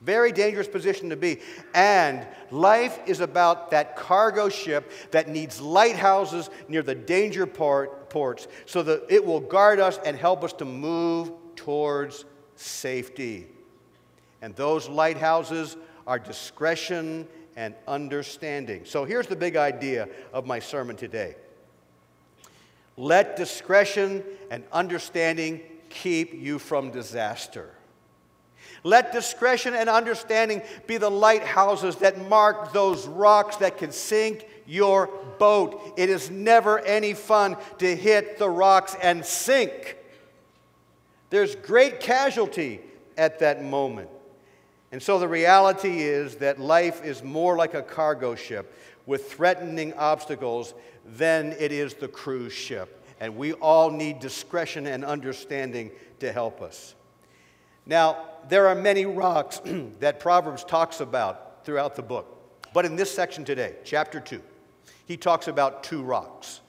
Very 0.00 0.30
dangerous 0.30 0.68
position 0.68 1.10
to 1.10 1.16
be. 1.16 1.40
And 1.74 2.26
life 2.50 3.00
is 3.06 3.20
about 3.20 3.72
that 3.72 3.96
cargo 3.96 4.48
ship 4.48 4.92
that 5.10 5.28
needs 5.28 5.60
lighthouses 5.60 6.50
near 6.68 6.82
the 6.82 6.94
danger 6.94 7.46
port, 7.46 8.08
ports 8.10 8.46
so 8.66 8.82
that 8.84 9.04
it 9.08 9.24
will 9.24 9.40
guard 9.40 9.80
us 9.80 9.98
and 10.04 10.16
help 10.16 10.44
us 10.44 10.52
to 10.54 10.64
move 10.64 11.32
towards 11.56 12.24
safety. 12.58 13.46
And 14.42 14.54
those 14.56 14.88
lighthouses 14.88 15.76
are 16.06 16.18
discretion 16.18 17.26
and 17.56 17.74
understanding. 17.86 18.84
So 18.84 19.04
here's 19.04 19.26
the 19.26 19.36
big 19.36 19.56
idea 19.56 20.08
of 20.32 20.46
my 20.46 20.58
sermon 20.58 20.96
today 20.96 21.36
let 22.96 23.36
discretion 23.36 24.24
and 24.50 24.64
understanding 24.72 25.60
keep 25.88 26.34
you 26.34 26.58
from 26.58 26.90
disaster. 26.90 27.70
Let 28.84 29.12
discretion 29.12 29.74
and 29.74 29.88
understanding 29.88 30.62
be 30.86 30.96
the 30.96 31.10
lighthouses 31.10 31.96
that 31.96 32.28
mark 32.28 32.72
those 32.72 33.06
rocks 33.06 33.56
that 33.56 33.78
can 33.78 33.92
sink 33.92 34.46
your 34.66 35.08
boat. 35.38 35.94
It 35.96 36.10
is 36.10 36.30
never 36.30 36.80
any 36.80 37.14
fun 37.14 37.56
to 37.78 37.96
hit 37.96 38.38
the 38.38 38.50
rocks 38.50 38.96
and 39.00 39.24
sink. 39.24 39.96
There's 41.30 41.54
great 41.56 42.00
casualty 42.00 42.80
at 43.16 43.40
that 43.40 43.62
moment. 43.62 44.08
And 44.90 45.02
so 45.02 45.18
the 45.18 45.28
reality 45.28 46.00
is 46.00 46.36
that 46.36 46.58
life 46.58 47.04
is 47.04 47.22
more 47.22 47.56
like 47.56 47.74
a 47.74 47.82
cargo 47.82 48.34
ship 48.34 48.74
with 49.04 49.30
threatening 49.30 49.92
obstacles 49.94 50.74
than 51.04 51.52
it 51.58 51.72
is 51.72 51.94
the 51.94 52.08
cruise 52.08 52.52
ship. 52.52 53.04
And 53.20 53.36
we 53.36 53.52
all 53.54 53.90
need 53.90 54.20
discretion 54.20 54.86
and 54.86 55.04
understanding 55.04 55.90
to 56.20 56.32
help 56.32 56.62
us. 56.62 56.94
Now, 57.84 58.26
there 58.48 58.68
are 58.68 58.74
many 58.74 59.06
rocks 59.06 59.60
that 60.00 60.20
Proverbs 60.20 60.64
talks 60.64 61.00
about 61.00 61.64
throughout 61.64 61.96
the 61.96 62.02
book. 62.02 62.34
But 62.72 62.84
in 62.84 62.96
this 62.96 63.10
section 63.10 63.44
today, 63.44 63.76
chapter 63.84 64.20
2, 64.20 64.40
he 65.06 65.16
talks 65.16 65.48
about 65.48 65.82
two 65.82 66.02
rocks. 66.02 66.60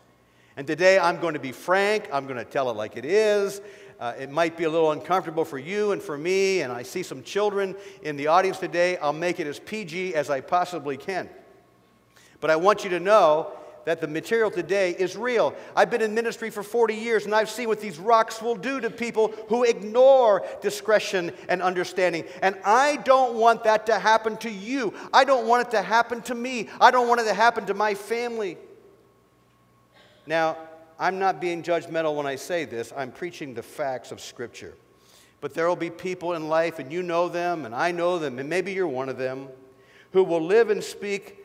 And 0.58 0.66
today 0.66 0.98
I'm 0.98 1.20
going 1.20 1.36
to 1.36 1.40
be 1.40 1.52
frank, 1.52 2.10
I'm 2.12 2.26
going 2.26 2.38
to 2.38 2.46
tell 2.46 2.70
it 2.70 2.76
like 2.76 2.98
it 2.98 3.06
is. 3.06 3.62
Uh, 4.00 4.14
it 4.18 4.32
might 4.32 4.56
be 4.56 4.64
a 4.64 4.70
little 4.70 4.92
uncomfortable 4.92 5.44
for 5.44 5.58
you 5.58 5.92
and 5.92 6.02
for 6.02 6.18
me, 6.18 6.62
and 6.62 6.72
I 6.72 6.84
see 6.84 7.04
some 7.04 7.22
children 7.22 7.76
in 8.02 8.16
the 8.16 8.28
audience 8.28 8.58
today. 8.58 8.96
I'll 8.98 9.12
make 9.12 9.42
it 9.42 9.48
as 9.48 9.60
PG 9.60 10.16
as 10.16 10.30
I 10.30 10.40
possibly 10.40 10.96
can. 10.96 11.30
But 12.40 12.50
I 12.50 12.56
want 12.56 12.86
you 12.86 12.90
to 12.92 13.00
know 13.00 13.52
that 13.84 14.00
the 14.00 14.08
material 14.08 14.52
today 14.52 14.92
is 14.92 15.18
real. 15.18 15.54
I've 15.76 15.90
been 15.90 16.02
in 16.02 16.14
ministry 16.14 16.50
for 16.50 16.64
40 16.64 16.94
years 16.94 17.26
and 17.26 17.34
I've 17.34 17.50
seen 17.50 17.68
what 17.68 17.82
these 17.82 17.98
rocks 17.98 18.42
will 18.42 18.56
do 18.56 18.80
to 18.80 18.90
people 18.90 19.34
who 19.48 19.64
ignore 19.64 20.46
discretion 20.62 21.32
and 21.48 21.62
understanding. 21.62 22.24
And 22.42 22.56
I 22.64 22.98
don't 22.98 23.36
want 23.36 23.64
that 23.64 23.86
to 23.88 23.98
happen 23.98 24.38
to 24.38 24.50
you. 24.50 24.94
I 25.12 25.24
don't 25.24 25.48
want 25.48 25.68
it 25.68 25.72
to 25.72 25.82
happen 25.82 26.22
to 26.24 26.36
me. 26.36 26.70
I 26.80 26.92
don't 26.92 27.08
want 27.08 27.22
it 27.22 27.26
to 27.26 27.34
happen 27.34 27.66
to 27.66 27.74
my 27.74 27.96
family. 27.96 28.58
Now, 30.28 30.58
I'm 31.00 31.18
not 31.18 31.40
being 31.40 31.64
judgmental 31.64 32.16
when 32.16 32.26
I 32.26 32.36
say 32.36 32.66
this, 32.66 32.92
I'm 32.96 33.12
preaching 33.12 33.54
the 33.54 33.64
facts 33.64 34.12
of 34.12 34.20
Scripture. 34.20 34.74
But 35.42 35.54
there 35.54 35.68
will 35.68 35.78
be 35.78 35.90
people 35.90 36.34
in 36.34 36.50
life, 36.50 36.80
and 36.80 36.92
you 36.92 37.02
know 37.02 37.30
them, 37.30 37.66
and 37.66 37.74
I 37.74 37.92
know 37.92 38.20
them, 38.20 38.40
and 38.40 38.50
maybe 38.50 38.74
you're 38.74 38.88
one 38.88 39.08
of 39.08 39.18
them, 39.18 39.48
who 40.12 40.24
will 40.24 40.42
live 40.42 40.70
and 40.70 40.84
speak 40.84 41.38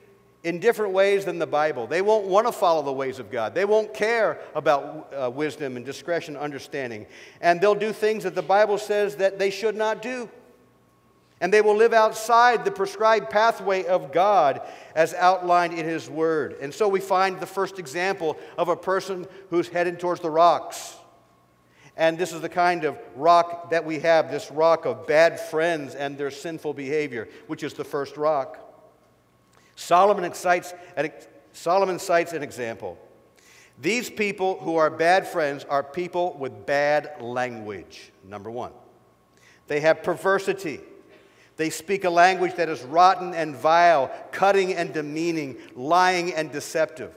in 0.42 0.58
different 0.58 0.92
ways 0.92 1.24
than 1.24 1.38
the 1.38 1.46
Bible. 1.46 1.86
They 1.86 2.02
won't 2.02 2.26
want 2.26 2.46
to 2.48 2.52
follow 2.52 2.82
the 2.82 2.92
ways 2.92 3.18
of 3.18 3.30
God. 3.30 3.54
They 3.54 3.64
won't 3.64 3.94
care 3.94 4.40
about 4.54 5.12
uh, 5.16 5.30
wisdom 5.30 5.76
and 5.76 5.86
discretion, 5.86 6.34
and 6.34 6.42
understanding. 6.42 7.06
And 7.40 7.60
they'll 7.60 7.74
do 7.74 7.92
things 7.92 8.24
that 8.24 8.34
the 8.34 8.42
Bible 8.42 8.76
says 8.76 9.16
that 9.16 9.38
they 9.38 9.50
should 9.50 9.76
not 9.76 10.02
do. 10.02 10.28
And 11.40 11.52
they 11.52 11.60
will 11.60 11.76
live 11.76 11.92
outside 11.92 12.64
the 12.64 12.70
prescribed 12.70 13.28
pathway 13.28 13.84
of 13.84 14.12
God 14.12 14.62
as 14.94 15.12
outlined 15.14 15.74
in 15.74 15.84
His 15.84 16.08
Word. 16.08 16.56
And 16.60 16.72
so 16.72 16.88
we 16.88 17.00
find 17.00 17.40
the 17.40 17.46
first 17.46 17.78
example 17.78 18.38
of 18.56 18.68
a 18.68 18.76
person 18.76 19.26
who's 19.50 19.68
headed 19.68 20.00
towards 20.00 20.20
the 20.20 20.30
rocks. 20.30 20.96
And 21.96 22.18
this 22.18 22.32
is 22.32 22.40
the 22.40 22.48
kind 22.48 22.84
of 22.84 22.98
rock 23.14 23.70
that 23.70 23.84
we 23.84 24.00
have 24.00 24.30
this 24.30 24.50
rock 24.50 24.84
of 24.84 25.06
bad 25.06 25.38
friends 25.38 25.94
and 25.94 26.18
their 26.18 26.30
sinful 26.30 26.74
behavior, 26.74 27.28
which 27.46 27.62
is 27.62 27.74
the 27.74 27.84
first 27.84 28.16
rock. 28.16 28.58
Solomon 29.76 30.32
cites, 30.34 30.72
Solomon 31.52 31.98
cites 31.98 32.32
an 32.32 32.42
example. 32.42 32.98
These 33.80 34.10
people 34.10 34.58
who 34.60 34.76
are 34.76 34.90
bad 34.90 35.26
friends 35.26 35.64
are 35.64 35.82
people 35.82 36.36
with 36.38 36.64
bad 36.64 37.20
language, 37.20 38.12
number 38.24 38.50
one. 38.50 38.72
They 39.66 39.80
have 39.80 40.02
perversity. 40.02 40.80
They 41.56 41.70
speak 41.70 42.04
a 42.04 42.10
language 42.10 42.54
that 42.56 42.68
is 42.68 42.82
rotten 42.82 43.34
and 43.34 43.54
vile, 43.54 44.10
cutting 44.32 44.74
and 44.74 44.92
demeaning, 44.92 45.58
lying 45.74 46.34
and 46.34 46.50
deceptive. 46.50 47.14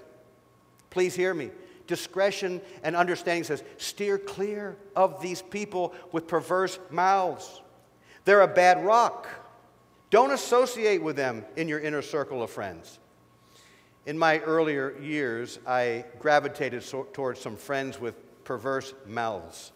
Please 0.89 1.15
hear 1.15 1.33
me. 1.33 1.51
Discretion 1.87 2.61
and 2.83 2.95
understanding 2.95 3.45
says, 3.45 3.63
steer 3.77 4.17
clear 4.17 4.77
of 4.95 5.21
these 5.21 5.41
people 5.41 5.95
with 6.11 6.27
perverse 6.27 6.77
mouths. 6.91 7.61
They're 8.25 8.41
a 8.41 8.47
bad 8.47 8.85
rock. 8.85 9.27
Don't 10.09 10.31
associate 10.31 11.01
with 11.01 11.15
them 11.15 11.45
in 11.55 11.67
your 11.67 11.79
inner 11.79 12.01
circle 12.01 12.43
of 12.43 12.49
friends. 12.49 12.99
In 14.05 14.17
my 14.17 14.39
earlier 14.39 14.97
years, 14.99 15.59
I 15.65 16.05
gravitated 16.19 16.83
so- 16.83 17.07
towards 17.11 17.41
some 17.41 17.57
friends 17.57 17.99
with 17.99 18.15
perverse 18.43 18.93
mouths. 19.05 19.71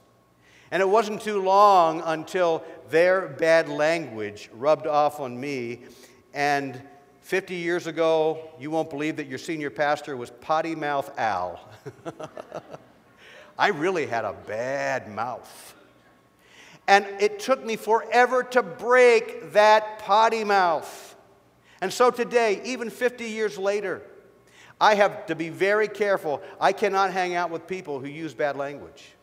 And 0.72 0.82
it 0.82 0.88
wasn't 0.88 1.22
too 1.22 1.42
long 1.42 2.02
until 2.06 2.64
their 2.90 3.28
bad 3.28 3.68
language 3.68 4.50
rubbed 4.54 4.88
off 4.88 5.20
on 5.20 5.40
me. 5.40 5.82
And 6.34 6.82
50 7.22 7.56
years 7.56 7.88
ago, 7.88 8.50
you 8.60 8.72
won't 8.72 8.90
believe 8.90 9.18
that 9.18 9.28
your 9.28 9.38
senior 9.38 9.70
pastor 9.70 10.16
was 10.16 10.30
potty 10.30 10.76
mouth 10.76 11.12
Al. 11.20 11.60
I 13.60 13.68
really 13.68 14.06
had 14.06 14.26
a 14.26 14.34
bad 14.34 15.14
mouth. 15.14 15.76
And 16.88 17.06
it 17.20 17.40
took 17.40 17.64
me 17.64 17.76
forever 17.76 18.44
to 18.44 18.64
break 18.64 19.54
that 19.54 20.00
potty 20.00 20.44
mouth. 20.44 21.16
And 21.82 21.92
so 21.92 22.12
today, 22.12 22.62
even 22.66 22.90
50 22.90 23.26
years 23.26 23.58
later, 23.58 24.02
I 24.80 24.96
have 24.96 25.26
to 25.28 25.36
be 25.36 25.50
very 25.50 25.88
careful. 25.88 26.42
I 26.60 26.72
cannot 26.72 27.12
hang 27.12 27.36
out 27.36 27.50
with 27.52 27.68
people 27.68 28.00
who 28.00 28.08
use 28.08 28.34
bad 28.34 28.56
language. 28.56 29.14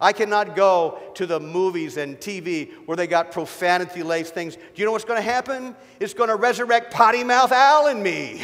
I 0.00 0.12
cannot 0.12 0.54
go 0.54 0.98
to 1.14 1.26
the 1.26 1.40
movies 1.40 1.96
and 1.96 2.18
TV 2.18 2.72
where 2.86 2.96
they 2.96 3.06
got 3.06 3.32
profanity 3.32 4.02
laced 4.02 4.34
things. 4.34 4.56
Do 4.56 4.62
you 4.74 4.84
know 4.84 4.92
what's 4.92 5.04
going 5.04 5.18
to 5.18 5.22
happen? 5.22 5.74
It's 5.98 6.14
going 6.14 6.28
to 6.28 6.36
resurrect 6.36 6.92
potty 6.92 7.24
mouth 7.24 7.52
Al 7.52 7.88
in 7.88 8.02
me. 8.02 8.42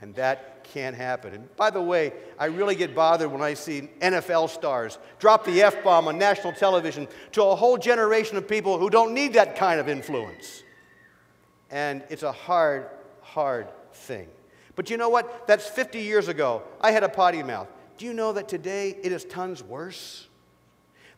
And 0.00 0.14
that 0.14 0.64
can't 0.64 0.96
happen. 0.96 1.34
And 1.34 1.56
by 1.56 1.70
the 1.70 1.82
way, 1.82 2.12
I 2.38 2.46
really 2.46 2.74
get 2.74 2.94
bothered 2.94 3.30
when 3.30 3.42
I 3.42 3.54
see 3.54 3.88
NFL 4.00 4.50
stars 4.50 4.98
drop 5.18 5.44
the 5.44 5.62
F 5.62 5.82
bomb 5.82 6.08
on 6.08 6.18
national 6.18 6.52
television 6.52 7.08
to 7.32 7.42
a 7.42 7.54
whole 7.54 7.78
generation 7.78 8.36
of 8.36 8.46
people 8.46 8.78
who 8.78 8.90
don't 8.90 9.14
need 9.14 9.34
that 9.34 9.56
kind 9.56 9.80
of 9.80 9.88
influence. 9.88 10.62
And 11.70 12.02
it's 12.08 12.22
a 12.22 12.32
hard, 12.32 12.86
hard 13.20 13.68
thing. 13.92 14.28
But 14.76 14.90
you 14.90 14.96
know 14.96 15.08
what? 15.08 15.46
That's 15.46 15.66
50 15.66 15.98
years 15.98 16.28
ago. 16.28 16.62
I 16.80 16.92
had 16.92 17.02
a 17.02 17.08
potty 17.08 17.42
mouth. 17.42 17.68
Do 17.96 18.06
you 18.06 18.14
know 18.14 18.32
that 18.32 18.48
today 18.48 18.96
it 19.02 19.10
is 19.10 19.24
tons 19.24 19.62
worse? 19.62 20.28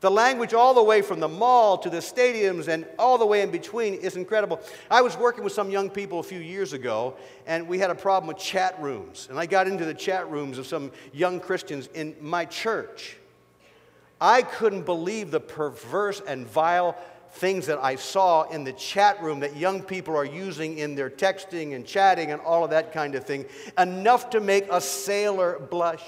The 0.01 0.11
language, 0.11 0.55
all 0.55 0.73
the 0.73 0.83
way 0.83 1.03
from 1.03 1.21
the 1.21 1.29
mall 1.29 1.77
to 1.79 1.91
the 1.91 1.99
stadiums 1.99 2.69
and 2.69 2.87
all 2.99 3.19
the 3.19 3.27
way 3.27 3.43
in 3.43 3.51
between, 3.51 3.95
is 3.95 4.17
incredible. 4.17 4.59
I 4.91 5.03
was 5.03 5.17
working 5.17 5.45
with 5.45 5.53
some 5.53 5.71
young 5.71 5.91
people 5.91 6.21
a 6.21 6.23
few 6.23 6.41
years 6.41 6.73
ago, 6.73 7.17
and 7.47 7.69
we 7.69 7.79
had 7.79 7.91
a 7.91 7.95
problem 7.95 8.29
with 8.29 8.39
chat 8.39 8.81
rooms. 8.81 9.27
And 9.29 9.39
I 9.39 9.45
got 9.45 9.67
into 9.67 9.85
the 9.85 9.93
chat 9.93 10.31
rooms 10.31 10.57
of 10.57 10.67
some 10.67 10.91
young 11.13 11.39
Christians 11.39 11.91
in 11.93 12.17
my 12.19 12.47
church. 12.47 13.19
I 14.23 14.41
couldn't 14.41 14.87
believe 14.87 15.31
the 15.31 15.41
perverse 15.41 16.23
and 16.27 16.47
vile 16.47 16.97
things 17.33 17.67
that 17.67 17.79
I 17.79 17.97
saw 17.97 18.45
in 18.45 18.65
the 18.65 18.73
chat 18.73 19.23
room 19.23 19.41
that 19.41 19.57
young 19.57 19.83
people 19.83 20.17
are 20.17 20.25
using 20.25 20.79
in 20.79 20.95
their 20.95 21.11
texting 21.11 21.75
and 21.75 21.87
chatting 21.87 22.33
and 22.33 22.41
all 22.41 22.65
of 22.65 22.71
that 22.71 22.93
kind 22.93 23.15
of 23.15 23.25
thing, 23.25 23.45
enough 23.79 24.31
to 24.31 24.41
make 24.41 24.67
a 24.71 24.81
sailor 24.81 25.59
blush. 25.59 26.03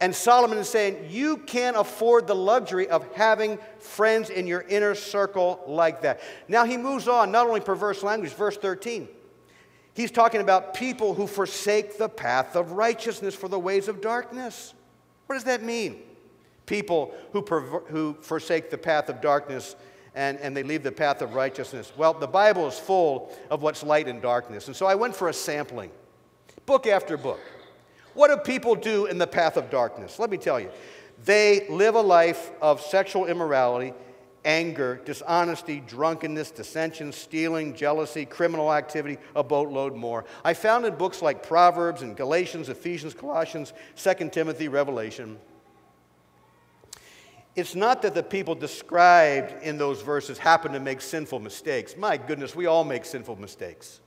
And 0.00 0.14
Solomon 0.14 0.58
is 0.58 0.68
saying, 0.68 1.08
You 1.10 1.38
can't 1.38 1.76
afford 1.76 2.26
the 2.26 2.34
luxury 2.34 2.88
of 2.88 3.06
having 3.14 3.58
friends 3.78 4.28
in 4.28 4.46
your 4.46 4.62
inner 4.62 4.94
circle 4.94 5.62
like 5.66 6.02
that. 6.02 6.20
Now 6.48 6.64
he 6.64 6.76
moves 6.76 7.08
on, 7.08 7.32
not 7.32 7.46
only 7.46 7.60
perverse 7.60 8.02
language, 8.02 8.32
verse 8.34 8.56
13. 8.56 9.08
He's 9.94 10.10
talking 10.10 10.42
about 10.42 10.74
people 10.74 11.14
who 11.14 11.26
forsake 11.26 11.96
the 11.96 12.08
path 12.08 12.54
of 12.54 12.72
righteousness 12.72 13.34
for 13.34 13.48
the 13.48 13.58
ways 13.58 13.88
of 13.88 14.02
darkness. 14.02 14.74
What 15.26 15.36
does 15.36 15.44
that 15.44 15.62
mean? 15.62 16.02
People 16.66 17.14
who, 17.32 17.40
perver- 17.40 17.86
who 17.86 18.14
forsake 18.20 18.70
the 18.70 18.76
path 18.76 19.08
of 19.08 19.22
darkness 19.22 19.74
and, 20.14 20.38
and 20.40 20.54
they 20.54 20.62
leave 20.62 20.82
the 20.82 20.92
path 20.92 21.22
of 21.22 21.34
righteousness. 21.34 21.92
Well, 21.96 22.12
the 22.12 22.26
Bible 22.26 22.66
is 22.66 22.78
full 22.78 23.34
of 23.50 23.62
what's 23.62 23.82
light 23.82 24.08
and 24.08 24.20
darkness. 24.20 24.66
And 24.66 24.76
so 24.76 24.84
I 24.84 24.94
went 24.94 25.16
for 25.16 25.30
a 25.30 25.32
sampling, 25.32 25.90
book 26.66 26.86
after 26.86 27.16
book. 27.16 27.40
What 28.16 28.28
do 28.28 28.38
people 28.38 28.74
do 28.74 29.04
in 29.04 29.18
the 29.18 29.26
path 29.26 29.58
of 29.58 29.68
darkness? 29.68 30.18
Let 30.18 30.30
me 30.30 30.38
tell 30.38 30.58
you. 30.58 30.70
They 31.24 31.68
live 31.68 31.94
a 31.94 32.00
life 32.00 32.50
of 32.62 32.80
sexual 32.80 33.26
immorality, 33.26 33.92
anger, 34.42 35.02
dishonesty, 35.04 35.82
drunkenness, 35.86 36.50
dissension, 36.50 37.12
stealing, 37.12 37.74
jealousy, 37.74 38.24
criminal 38.24 38.72
activity, 38.72 39.18
a 39.34 39.44
boatload 39.44 39.94
more. 39.94 40.24
I 40.44 40.54
found 40.54 40.86
in 40.86 40.94
books 40.94 41.20
like 41.20 41.42
Proverbs 41.42 42.00
and 42.00 42.16
Galatians, 42.16 42.70
Ephesians, 42.70 43.12
Colossians, 43.12 43.74
2 43.96 44.30
Timothy, 44.30 44.68
Revelation. 44.68 45.38
It's 47.54 47.74
not 47.74 48.00
that 48.00 48.14
the 48.14 48.22
people 48.22 48.54
described 48.54 49.62
in 49.62 49.76
those 49.76 50.00
verses 50.00 50.38
happen 50.38 50.72
to 50.72 50.80
make 50.80 51.02
sinful 51.02 51.40
mistakes. 51.40 51.96
My 51.98 52.16
goodness, 52.16 52.56
we 52.56 52.64
all 52.64 52.84
make 52.84 53.04
sinful 53.04 53.36
mistakes. 53.36 54.00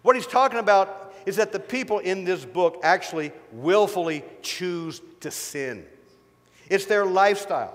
What 0.00 0.16
he's 0.16 0.26
talking 0.26 0.58
about 0.58 1.13
is 1.26 1.36
that 1.36 1.52
the 1.52 1.60
people 1.60 1.98
in 1.98 2.24
this 2.24 2.44
book 2.44 2.80
actually 2.82 3.32
willfully 3.52 4.24
choose 4.42 5.00
to 5.20 5.30
sin. 5.30 5.84
It's 6.68 6.86
their 6.86 7.04
lifestyle. 7.04 7.74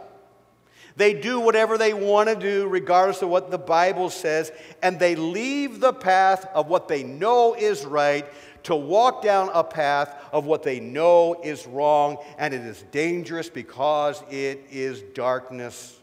They 0.95 1.13
do 1.13 1.39
whatever 1.39 1.77
they 1.77 1.93
want 1.93 2.27
to 2.27 2.35
do, 2.35 2.67
regardless 2.67 3.21
of 3.21 3.29
what 3.29 3.51
the 3.51 3.57
Bible 3.57 4.09
says, 4.09 4.51
and 4.81 4.99
they 4.99 5.15
leave 5.15 5.79
the 5.79 5.93
path 5.93 6.45
of 6.53 6.67
what 6.67 6.87
they 6.87 7.03
know 7.03 7.53
is 7.53 7.85
right 7.85 8.25
to 8.63 8.75
walk 8.75 9.23
down 9.23 9.49
a 9.53 9.63
path 9.63 10.13
of 10.33 10.45
what 10.45 10.63
they 10.63 10.79
know 10.79 11.39
is 11.43 11.65
wrong, 11.65 12.17
and 12.37 12.53
it 12.53 12.61
is 12.61 12.83
dangerous 12.91 13.49
because 13.49 14.21
it 14.29 14.65
is 14.69 15.01
darkness. 15.13 15.99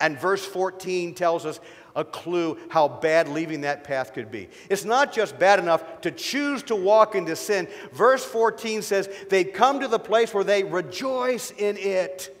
And 0.00 0.18
verse 0.18 0.44
14 0.44 1.14
tells 1.14 1.44
us 1.44 1.60
a 1.96 2.04
clue 2.04 2.58
how 2.68 2.86
bad 2.86 3.26
leaving 3.26 3.62
that 3.62 3.82
path 3.82 4.12
could 4.12 4.30
be. 4.30 4.48
It's 4.68 4.84
not 4.84 5.12
just 5.12 5.38
bad 5.38 5.58
enough 5.58 6.02
to 6.02 6.10
choose 6.10 6.62
to 6.64 6.76
walk 6.76 7.14
into 7.14 7.34
sin. 7.34 7.66
Verse 7.92 8.24
14 8.24 8.82
says 8.82 9.08
they 9.30 9.42
come 9.42 9.80
to 9.80 9.88
the 9.88 9.98
place 9.98 10.32
where 10.32 10.44
they 10.44 10.62
rejoice 10.62 11.50
in 11.50 11.76
it, 11.78 12.32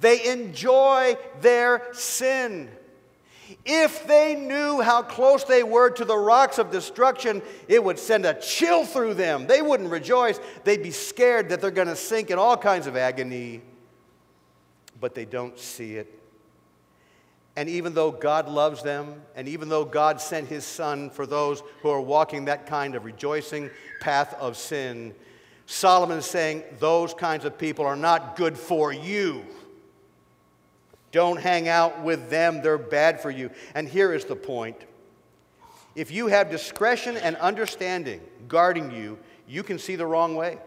they 0.00 0.30
enjoy 0.30 1.16
their 1.40 1.92
sin. 1.92 2.70
If 3.64 4.06
they 4.06 4.34
knew 4.34 4.80
how 4.80 5.02
close 5.02 5.44
they 5.44 5.62
were 5.62 5.90
to 5.90 6.04
the 6.04 6.16
rocks 6.16 6.58
of 6.58 6.70
destruction, 6.70 7.42
it 7.68 7.82
would 7.82 7.98
send 7.98 8.26
a 8.26 8.34
chill 8.34 8.84
through 8.84 9.14
them. 9.14 9.46
They 9.46 9.62
wouldn't 9.62 9.90
rejoice. 9.90 10.40
They'd 10.64 10.82
be 10.82 10.90
scared 10.90 11.48
that 11.50 11.60
they're 11.60 11.70
going 11.70 11.86
to 11.88 11.96
sink 11.96 12.30
in 12.30 12.38
all 12.38 12.56
kinds 12.56 12.88
of 12.88 12.96
agony. 12.96 13.62
But 15.00 15.14
they 15.14 15.24
don't 15.24 15.56
see 15.58 15.94
it. 15.94 16.15
And 17.56 17.70
even 17.70 17.94
though 17.94 18.10
God 18.10 18.48
loves 18.48 18.82
them, 18.82 19.22
and 19.34 19.48
even 19.48 19.70
though 19.70 19.84
God 19.84 20.20
sent 20.20 20.48
his 20.48 20.64
son 20.64 21.08
for 21.08 21.26
those 21.26 21.62
who 21.80 21.88
are 21.88 22.00
walking 22.00 22.44
that 22.44 22.66
kind 22.66 22.94
of 22.94 23.06
rejoicing 23.06 23.70
path 24.00 24.34
of 24.34 24.58
sin, 24.58 25.14
Solomon 25.64 26.18
is 26.18 26.26
saying 26.26 26.62
those 26.78 27.14
kinds 27.14 27.44
of 27.44 27.58
people 27.58 27.86
are 27.86 27.96
not 27.96 28.36
good 28.36 28.58
for 28.58 28.92
you. 28.92 29.44
Don't 31.12 31.40
hang 31.40 31.66
out 31.66 32.02
with 32.02 32.28
them, 32.28 32.60
they're 32.60 32.76
bad 32.76 33.20
for 33.20 33.30
you. 33.30 33.50
And 33.74 33.88
here 33.88 34.12
is 34.12 34.26
the 34.26 34.36
point 34.36 34.76
if 35.94 36.10
you 36.10 36.26
have 36.26 36.50
discretion 36.50 37.16
and 37.16 37.36
understanding 37.36 38.20
guarding 38.48 38.90
you, 38.90 39.18
you 39.48 39.62
can 39.62 39.78
see 39.78 39.96
the 39.96 40.06
wrong 40.06 40.36
way. 40.36 40.58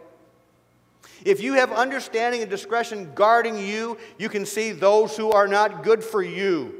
If 1.23 1.41
you 1.41 1.53
have 1.53 1.71
understanding 1.71 2.41
and 2.41 2.49
discretion 2.49 3.11
guarding 3.13 3.57
you, 3.57 3.97
you 4.17 4.27
can 4.27 4.45
see 4.45 4.71
those 4.71 5.15
who 5.15 5.31
are 5.31 5.47
not 5.47 5.83
good 5.83 6.03
for 6.03 6.23
you. 6.23 6.78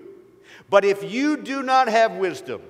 But 0.69 0.85
if 0.85 1.11
you 1.11 1.37
do 1.37 1.63
not 1.63 1.87
have 1.87 2.13
wisdom, 2.13 2.61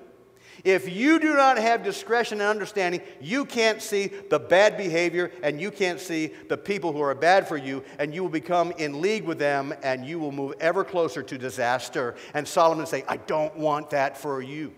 if 0.64 0.90
you 0.94 1.20
do 1.20 1.36
not 1.36 1.58
have 1.58 1.84
discretion 1.84 2.42
and 2.42 2.50
understanding, 2.50 3.02
you 3.22 3.46
can't 3.46 3.82
see 3.82 4.08
the 4.08 4.40
bad 4.40 4.78
behavior 4.78 5.32
and 5.42 5.60
you 5.60 5.72
can't 5.72 6.00
see 6.00 6.28
the 6.50 6.58
people 6.58 6.92
who 6.92 7.02
are 7.02 7.16
bad 7.16 7.48
for 7.48 7.56
you, 7.56 7.84
and 7.98 8.14
you 8.14 8.24
will 8.24 8.30
become 8.30 8.72
in 8.74 9.02
league 9.02 9.24
with 9.24 9.40
them 9.40 9.74
and 9.84 10.06
you 10.06 10.20
will 10.20 10.32
move 10.32 10.54
ever 10.60 10.84
closer 10.84 11.24
to 11.24 11.38
disaster. 11.38 12.16
And 12.34 12.48
Solomon 12.48 12.86
say, 12.86 13.06
I 13.08 13.18
don't 13.18 13.56
want 13.56 13.92
that 13.92 14.18
for 14.18 14.42
you. 14.42 14.74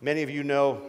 Many 0.00 0.22
of 0.22 0.30
you 0.30 0.44
know 0.44 0.82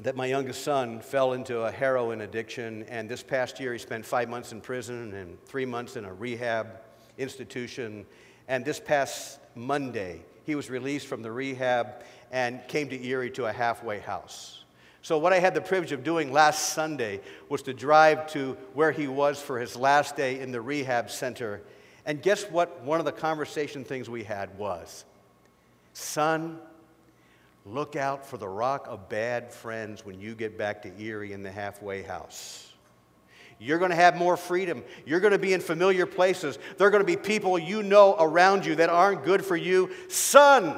that 0.00 0.16
my 0.16 0.24
youngest 0.24 0.64
son 0.64 1.00
fell 1.00 1.34
into 1.34 1.60
a 1.60 1.70
heroin 1.70 2.22
addiction, 2.22 2.84
and 2.84 3.08
this 3.08 3.22
past 3.22 3.60
year 3.60 3.74
he 3.74 3.78
spent 3.78 4.06
five 4.06 4.30
months 4.30 4.52
in 4.52 4.62
prison 4.62 5.12
and 5.12 5.44
three 5.44 5.66
months 5.66 5.96
in 5.96 6.06
a 6.06 6.12
rehab 6.12 6.80
institution. 7.18 8.06
And 8.48 8.64
this 8.64 8.80
past 8.80 9.38
Monday, 9.54 10.22
he 10.44 10.54
was 10.54 10.70
released 10.70 11.06
from 11.06 11.22
the 11.22 11.30
rehab 11.30 12.04
and 12.30 12.66
came 12.68 12.88
to 12.88 13.06
Erie 13.06 13.30
to 13.32 13.46
a 13.46 13.52
halfway 13.52 14.00
house. 14.00 14.64
So, 15.02 15.18
what 15.18 15.32
I 15.32 15.40
had 15.40 15.54
the 15.54 15.60
privilege 15.60 15.92
of 15.92 16.04
doing 16.04 16.32
last 16.32 16.74
Sunday 16.74 17.20
was 17.48 17.62
to 17.62 17.74
drive 17.74 18.28
to 18.32 18.56
where 18.72 18.92
he 18.92 19.08
was 19.08 19.40
for 19.40 19.58
his 19.58 19.74
last 19.74 20.16
day 20.16 20.38
in 20.38 20.52
the 20.52 20.60
rehab 20.60 21.10
center. 21.10 21.60
And 22.06 22.22
guess 22.22 22.44
what? 22.44 22.82
One 22.82 23.00
of 23.00 23.04
the 23.04 23.12
conversation 23.12 23.84
things 23.84 24.08
we 24.08 24.22
had 24.22 24.56
was 24.56 25.04
Son, 25.92 26.58
Look 27.64 27.94
out 27.94 28.26
for 28.26 28.38
the 28.38 28.48
rock 28.48 28.86
of 28.88 29.08
bad 29.08 29.52
friends 29.52 30.04
when 30.04 30.20
you 30.20 30.34
get 30.34 30.58
back 30.58 30.82
to 30.82 31.00
Erie 31.00 31.32
in 31.32 31.44
the 31.44 31.50
halfway 31.50 32.02
house. 32.02 32.71
You're 33.62 33.78
going 33.78 33.90
to 33.90 33.96
have 33.96 34.16
more 34.16 34.36
freedom. 34.36 34.82
You're 35.06 35.20
going 35.20 35.32
to 35.32 35.38
be 35.38 35.52
in 35.52 35.60
familiar 35.60 36.04
places. 36.04 36.58
There 36.76 36.88
are 36.88 36.90
going 36.90 37.02
to 37.02 37.06
be 37.06 37.16
people 37.16 37.56
you 37.60 37.84
know 37.84 38.16
around 38.18 38.66
you 38.66 38.74
that 38.74 38.88
aren't 38.88 39.24
good 39.24 39.44
for 39.44 39.54
you. 39.54 39.90
Son, 40.08 40.76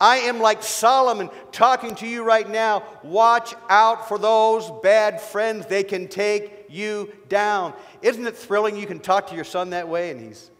I 0.00 0.18
am 0.18 0.38
like 0.38 0.62
Solomon 0.62 1.28
talking 1.50 1.96
to 1.96 2.06
you 2.06 2.22
right 2.22 2.48
now. 2.48 2.84
Watch 3.02 3.54
out 3.68 4.06
for 4.06 4.16
those 4.16 4.70
bad 4.80 5.20
friends. 5.20 5.66
They 5.66 5.82
can 5.82 6.06
take 6.06 6.66
you 6.68 7.12
down. 7.28 7.74
Isn't 8.00 8.28
it 8.28 8.36
thrilling 8.36 8.76
you 8.76 8.86
can 8.86 9.00
talk 9.00 9.26
to 9.30 9.34
your 9.34 9.44
son 9.44 9.70
that 9.70 9.88
way 9.88 10.12
and 10.12 10.20
he's 10.20 10.52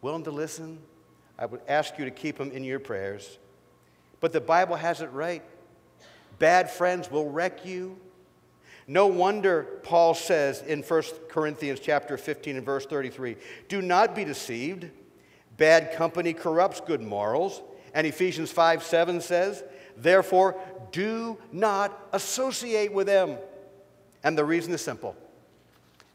willing 0.00 0.22
to 0.24 0.30
listen? 0.30 0.78
I 1.36 1.46
would 1.46 1.60
ask 1.66 1.98
you 1.98 2.04
to 2.04 2.12
keep 2.12 2.38
him 2.38 2.52
in 2.52 2.62
your 2.62 2.78
prayers. 2.78 3.38
But 4.20 4.32
the 4.32 4.40
Bible 4.40 4.76
has 4.76 5.00
it 5.00 5.10
right. 5.10 5.42
Bad 6.38 6.70
friends 6.70 7.10
will 7.10 7.28
wreck 7.28 7.66
you. 7.66 7.98
No 8.90 9.06
wonder 9.06 9.64
Paul 9.82 10.14
says 10.14 10.62
in 10.62 10.82
1 10.82 11.02
Corinthians 11.28 11.78
chapter 11.78 12.16
15 12.16 12.56
and 12.56 12.64
verse 12.64 12.86
33, 12.86 13.36
do 13.68 13.82
not 13.82 14.16
be 14.16 14.24
deceived. 14.24 14.88
Bad 15.58 15.92
company 15.92 16.32
corrupts 16.32 16.80
good 16.80 17.02
morals. 17.02 17.60
And 17.92 18.06
Ephesians 18.06 18.50
5 18.50 18.82
7 18.82 19.20
says, 19.20 19.62
therefore, 19.96 20.58
do 20.90 21.36
not 21.52 22.08
associate 22.12 22.92
with 22.92 23.06
them. 23.06 23.36
And 24.24 24.38
the 24.38 24.44
reason 24.44 24.72
is 24.72 24.80
simple. 24.80 25.14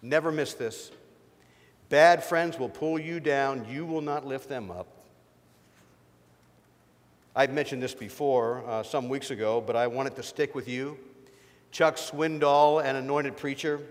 Never 0.02 0.32
miss 0.32 0.56
this. 0.56 0.92
Bad 1.90 2.24
friends 2.24 2.58
will 2.58 2.70
pull 2.70 2.98
you 2.98 3.20
down, 3.20 3.66
you 3.70 3.86
will 3.86 4.02
not 4.02 4.26
lift 4.26 4.50
them 4.50 4.72
up. 4.72 4.88
I've 7.36 7.52
mentioned 7.52 7.84
this 7.84 7.94
before 7.94 8.64
uh, 8.68 8.82
some 8.82 9.10
weeks 9.10 9.30
ago, 9.30 9.62
but 9.62 9.76
I 9.76 9.86
want 9.88 10.08
it 10.08 10.16
to 10.16 10.24
stick 10.24 10.56
with 10.56 10.68
you. 10.68 10.98
Chuck 11.74 11.98
Swindoll, 11.98 12.86
an 12.86 12.96
anointed 12.96 13.36
preacher, 13.36 13.82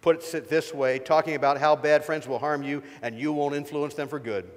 puts 0.00 0.32
it 0.32 0.48
this 0.48 0.72
way, 0.72 0.98
talking 0.98 1.34
about 1.34 1.58
how 1.58 1.76
bad 1.76 2.02
friends 2.02 2.26
will 2.26 2.38
harm 2.38 2.62
you 2.62 2.82
and 3.02 3.16
you 3.18 3.30
won't 3.32 3.54
influence 3.54 3.92
them 3.92 4.08
for 4.08 4.18
good. 4.18 4.50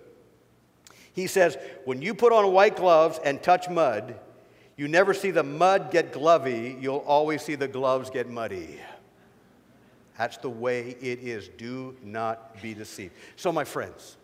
He 1.12 1.28
says, 1.28 1.58
When 1.84 2.02
you 2.02 2.14
put 2.14 2.32
on 2.32 2.52
white 2.54 2.78
gloves 2.78 3.20
and 3.24 3.44
touch 3.44 3.70
mud, 3.70 4.18
you 4.78 4.88
never 4.88 5.14
see 5.14 5.30
the 5.30 5.44
mud 5.44 5.92
get 5.92 6.14
glovy, 6.14 6.82
you'll 6.82 7.04
always 7.06 7.42
see 7.42 7.56
the 7.56 7.68
gloves 7.68 8.10
get 8.10 8.30
muddy. 8.30 8.80
That's 10.18 10.38
the 10.38 10.50
way 10.50 10.96
it 11.02 11.20
is. 11.20 11.50
Do 11.50 11.98
not 12.02 12.62
be 12.62 12.74
deceived. 12.74 13.14
So, 13.36 13.52
my 13.52 13.66
friends, 13.66 14.16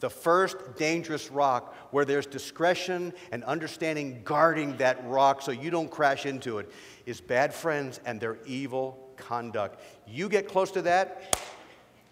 the 0.00 0.10
first 0.10 0.76
dangerous 0.76 1.30
rock 1.30 1.74
where 1.90 2.04
there's 2.04 2.26
discretion 2.26 3.12
and 3.32 3.42
understanding 3.44 4.20
guarding 4.22 4.76
that 4.76 5.04
rock 5.06 5.42
so 5.42 5.50
you 5.50 5.70
don't 5.70 5.90
crash 5.90 6.26
into 6.26 6.58
it 6.58 6.70
is 7.06 7.20
bad 7.20 7.54
friends 7.54 8.00
and 8.04 8.20
their 8.20 8.38
evil 8.46 8.98
conduct. 9.16 9.80
You 10.06 10.28
get 10.28 10.48
close 10.48 10.70
to 10.72 10.82
that, 10.82 11.38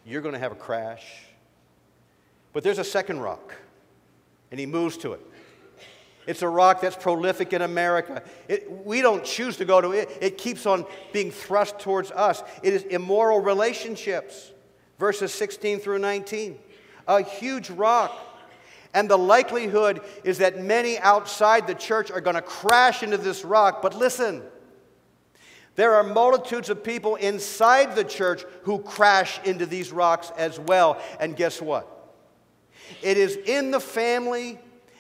you're 0.05 0.21
going 0.23 0.35
to 0.35 0.39
have 0.39 0.53
a 0.53 0.57
crash. 0.57 1.05
But 2.53 2.63
there's 2.63 2.79
a 2.79 2.85
second 2.85 3.21
rock, 3.21 3.55
and 4.51 4.61
he 4.61 4.67
moves 4.67 4.97
to 4.99 5.13
it. 5.13 5.21
It's 6.27 6.43
a 6.43 6.49
rock 6.49 6.81
that's 6.81 6.95
prolific 6.95 7.53
in 7.53 7.63
America. 7.63 8.23
It, 8.47 8.71
we 8.85 9.03
don't 9.03 9.25
choose 9.25 9.57
to 9.57 9.65
go 9.65 9.81
to 9.81 9.93
it, 9.93 10.19
it 10.21 10.39
keeps 10.39 10.67
on 10.67 10.85
being 11.13 11.31
thrust 11.31 11.79
towards 11.79 12.11
us. 12.11 12.43
It 12.63 12.75
is 12.75 12.83
immoral 12.85 13.41
relationships, 13.41 14.53
verses 14.99 15.33
16 15.33 15.81
through 15.81 15.99
19 15.99 16.59
a 17.07 17.23
huge 17.23 17.71
rock. 17.71 18.13
And 18.95 19.09
the 19.09 19.17
likelihood 19.17 20.03
is 20.23 20.39
that 20.39 20.63
many 20.63 20.99
outside 20.99 21.67
the 21.67 21.75
church 21.75 22.11
are 22.11 22.21
going 22.21 22.37
to 22.37 22.43
crash 22.43 23.03
into 23.03 23.17
this 23.17 23.45
rock. 23.45 23.81
But 23.81 23.95
listen, 23.95 24.43
there 25.75 25.95
are 25.95 26.03
multitudes 26.03 26.69
of 26.69 26.85
people 26.85 27.17
inside 27.17 27.97
the 27.97 28.05
church 28.05 28.45
who 28.63 28.81
crash 28.81 29.41
into 29.45 29.65
these 29.65 29.91
rocks 29.91 30.31
as 30.37 30.61
well. 30.61 31.01
And 31.19 31.35
guess 31.37 31.63
what? 31.63 31.89
It 33.01 33.17
is 33.17 33.37
in 33.37 33.71
the 33.71 33.81
family 33.81 34.59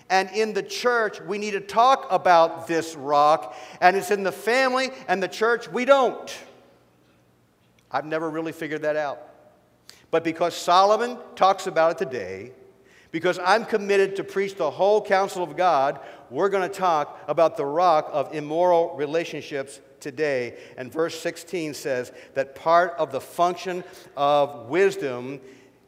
and 0.08 0.30
in 0.30 0.54
the 0.54 0.62
church 0.62 1.20
we 1.20 1.36
need 1.36 1.50
to 1.52 1.60
talk 1.60 2.06
about 2.10 2.66
this 2.66 2.94
rock. 2.94 3.54
And 3.80 3.96
it's 3.96 4.10
in 4.10 4.22
the 4.22 4.32
family 4.32 4.90
and 5.08 5.22
the 5.22 5.28
church 5.28 5.68
we 5.68 5.84
don't. 5.84 6.34
I've 7.90 8.06
never 8.06 8.30
really 8.30 8.52
figured 8.52 8.82
that 8.82 8.96
out. 8.96 9.20
But 10.10 10.24
because 10.24 10.54
Solomon 10.54 11.18
talks 11.36 11.66
about 11.66 11.92
it 11.92 11.98
today, 11.98 12.52
because 13.10 13.38
I'm 13.38 13.66
committed 13.66 14.16
to 14.16 14.24
preach 14.24 14.54
the 14.54 14.70
whole 14.70 15.02
counsel 15.02 15.42
of 15.42 15.54
God, 15.54 16.00
we're 16.30 16.48
going 16.48 16.68
to 16.68 16.74
talk 16.74 17.22
about 17.28 17.58
the 17.58 17.66
rock 17.66 18.08
of 18.10 18.34
immoral 18.34 18.96
relationships 18.96 19.80
today. 20.02 20.58
And 20.76 20.92
verse 20.92 21.18
16 21.18 21.72
says 21.72 22.12
that 22.34 22.54
part 22.54 22.94
of 22.98 23.10
the 23.10 23.20
function 23.20 23.82
of 24.16 24.68
wisdom, 24.68 25.40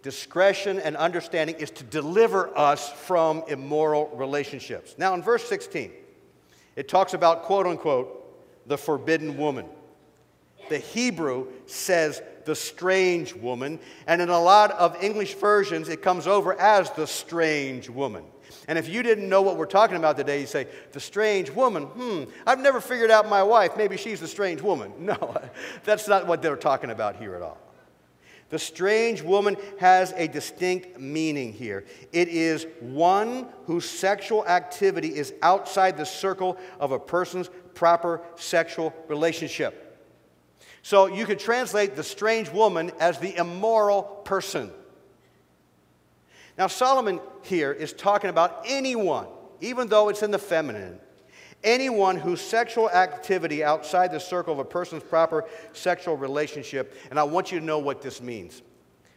discretion, 0.03 0.79
and 0.79 0.97
understanding 0.97 1.57
is 1.57 1.71
to 1.73 1.85
deliver 1.85 2.57
us 2.57 2.91
from 2.91 3.45
immoral 3.49 4.09
relationships. 4.15 4.95
Now, 4.97 5.13
in 5.15 5.23
verse 5.23 5.47
16, 5.47 5.93
it 6.77 6.89
talks 6.89 7.13
about, 7.13 7.43
quote 7.43 7.67
unquote, 7.67 8.21
the 8.67 8.79
forbidden 8.79 9.37
woman. 9.37 9.67
The 10.71 10.79
Hebrew 10.79 11.49
says 11.67 12.23
the 12.47 12.55
strange 12.55 13.35
woman, 13.35 13.79
and 14.07 14.23
in 14.23 14.31
a 14.31 14.41
lot 14.41 14.71
of 14.73 15.03
English 15.03 15.35
versions, 15.35 15.89
it 15.89 16.01
comes 16.01 16.27
over 16.27 16.59
as 16.59 16.91
the 16.93 17.07
strange 17.07 17.91
woman. 17.91 18.25
And 18.69 18.79
if 18.79 18.89
you 18.89 19.03
didn't 19.03 19.29
know 19.29 19.43
what 19.43 19.57
we're 19.57 19.67
talking 19.67 19.97
about 19.97 20.17
today, 20.17 20.41
you 20.41 20.47
say, 20.47 20.67
the 20.93 21.01
strange 21.01 21.51
woman, 21.51 21.85
hmm, 21.85 22.25
I've 22.47 22.61
never 22.61 22.81
figured 22.81 23.11
out 23.11 23.29
my 23.29 23.43
wife. 23.43 23.77
Maybe 23.77 23.97
she's 23.97 24.21
the 24.21 24.29
strange 24.29 24.61
woman. 24.61 24.93
No, 25.05 25.37
that's 25.85 26.09
not 26.09 26.27
what 26.27 26.41
they're 26.41 26.57
talking 26.57 26.91
about 26.91 27.17
here 27.17 27.35
at 27.35 27.43
all. 27.43 27.59
The 28.49 28.59
strange 28.59 29.21
woman 29.21 29.57
has 29.81 30.13
a 30.17 30.29
distinct 30.29 30.99
meaning 30.99 31.53
here. 31.53 31.85
It 32.13 32.29
is 32.29 32.67
one 32.81 33.49
whose 33.67 33.89
sexual 33.89 34.47
activity 34.47 35.09
is 35.09 35.35
outside 35.43 35.97
the 35.97 36.07
circle 36.07 36.57
of 36.81 36.93
a 36.93 36.99
person's 36.99 37.51
proper 37.75 38.23
sexual 38.37 38.95
relationship. 39.09 39.85
So 40.83 41.07
you 41.07 41.27
could 41.27 41.39
translate 41.39 41.97
the 41.97 42.05
strange 42.05 42.51
woman 42.51 42.93
as 43.01 43.19
the 43.19 43.35
immoral 43.37 44.03
person. 44.03 44.71
Now, 46.57 46.69
Solomon 46.69 47.21
here 47.43 47.73
is 47.73 47.93
talking 47.93 48.31
about 48.31 48.63
anyone, 48.67 49.27
even 49.61 49.89
though 49.89 50.09
it's 50.09 50.23
in 50.23 50.31
the 50.31 50.39
feminine, 50.39 51.01
anyone 51.65 52.17
whose 52.17 52.41
sexual 52.41 52.89
activity 52.91 53.65
outside 53.65 54.13
the 54.13 54.21
circle 54.21 54.53
of 54.53 54.61
a 54.61 54.65
person's 54.65 55.03
proper 55.03 55.45
sexual 55.73 56.17
relationship. 56.17 56.95
And 57.11 57.19
I 57.19 57.25
want 57.25 57.51
you 57.51 57.59
to 57.59 57.65
know 57.65 57.79
what 57.79 58.03
this 58.03 58.21
means. 58.21 58.63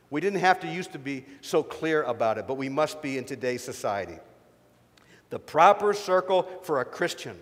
We 0.10 0.22
didn't 0.22 0.40
have 0.40 0.60
to 0.62 0.68
used 0.68 0.94
to 0.94 1.00
be 1.00 1.26
so 1.42 1.62
clear 1.62 2.04
about 2.04 2.38
it, 2.38 2.48
but 2.48 2.56
we 2.56 2.70
must 2.70 3.02
be 3.02 3.18
in 3.18 3.26
today's 3.26 3.64
society. 3.64 4.18
The 5.30 5.40
proper 5.40 5.94
circle 5.94 6.48
for 6.64 6.80
a 6.80 6.86
Christian, 6.86 7.38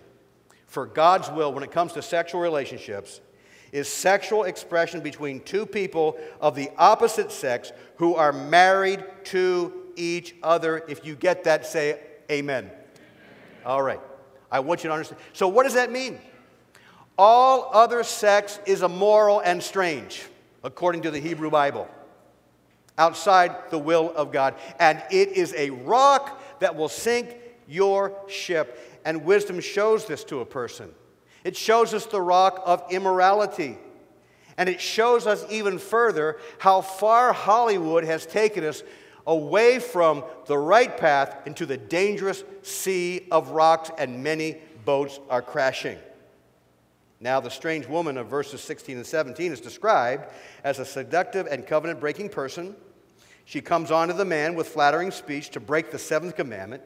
for 0.66 0.84
God's 0.84 1.30
will 1.30 1.52
when 1.52 1.62
it 1.62 1.70
comes 1.70 1.92
to 1.92 2.02
sexual 2.02 2.40
relationships, 2.40 3.20
is 3.72 3.88
sexual 3.88 4.44
expression 4.44 5.00
between 5.00 5.40
two 5.40 5.64
people 5.64 6.18
of 6.40 6.54
the 6.54 6.70
opposite 6.76 7.30
sex 7.30 7.72
who 7.96 8.14
are 8.14 8.32
married 8.32 9.04
to 9.24 9.85
each 9.96 10.34
other. 10.42 10.84
If 10.88 11.04
you 11.04 11.14
get 11.16 11.44
that, 11.44 11.66
say 11.66 12.00
amen. 12.30 12.64
amen. 12.64 12.70
All 13.64 13.82
right. 13.82 14.00
I 14.50 14.60
want 14.60 14.84
you 14.84 14.88
to 14.88 14.94
understand. 14.94 15.20
So, 15.32 15.48
what 15.48 15.64
does 15.64 15.74
that 15.74 15.90
mean? 15.90 16.18
All 17.18 17.70
other 17.72 18.02
sex 18.04 18.60
is 18.66 18.82
immoral 18.82 19.40
and 19.40 19.62
strange, 19.62 20.24
according 20.62 21.02
to 21.02 21.10
the 21.10 21.18
Hebrew 21.18 21.50
Bible, 21.50 21.88
outside 22.98 23.70
the 23.70 23.78
will 23.78 24.12
of 24.14 24.32
God. 24.32 24.54
And 24.78 25.02
it 25.10 25.30
is 25.30 25.54
a 25.56 25.70
rock 25.70 26.42
that 26.60 26.76
will 26.76 26.88
sink 26.88 27.36
your 27.66 28.16
ship. 28.28 29.00
And 29.04 29.24
wisdom 29.24 29.60
shows 29.60 30.06
this 30.06 30.24
to 30.24 30.40
a 30.40 30.44
person. 30.44 30.90
It 31.44 31.56
shows 31.56 31.94
us 31.94 32.06
the 32.06 32.20
rock 32.20 32.62
of 32.66 32.82
immorality. 32.90 33.78
And 34.58 34.68
it 34.68 34.80
shows 34.80 35.26
us 35.26 35.44
even 35.50 35.78
further 35.78 36.38
how 36.58 36.80
far 36.80 37.32
Hollywood 37.32 38.04
has 38.04 38.26
taken 38.26 38.64
us 38.64 38.82
away 39.26 39.78
from 39.78 40.24
the 40.46 40.56
right 40.56 40.96
path 40.96 41.46
into 41.46 41.66
the 41.66 41.76
dangerous 41.76 42.44
sea 42.62 43.26
of 43.30 43.50
rocks, 43.50 43.90
and 43.98 44.22
many 44.22 44.58
boats 44.84 45.18
are 45.28 45.42
crashing. 45.42 45.98
Now, 47.20 47.40
the 47.40 47.50
strange 47.50 47.86
woman 47.86 48.18
of 48.18 48.28
verses 48.28 48.60
16 48.60 48.98
and 48.98 49.06
17 49.06 49.52
is 49.52 49.60
described 49.60 50.26
as 50.62 50.78
a 50.78 50.84
seductive 50.84 51.46
and 51.46 51.66
covenant 51.66 51.98
breaking 51.98 52.28
person. 52.28 52.76
She 53.46 53.60
comes 53.60 53.90
on 53.90 54.08
to 54.08 54.14
the 54.14 54.24
man 54.24 54.54
with 54.54 54.68
flattering 54.68 55.10
speech 55.10 55.50
to 55.50 55.60
break 55.60 55.90
the 55.90 55.98
seventh 55.98 56.36
commandment. 56.36 56.82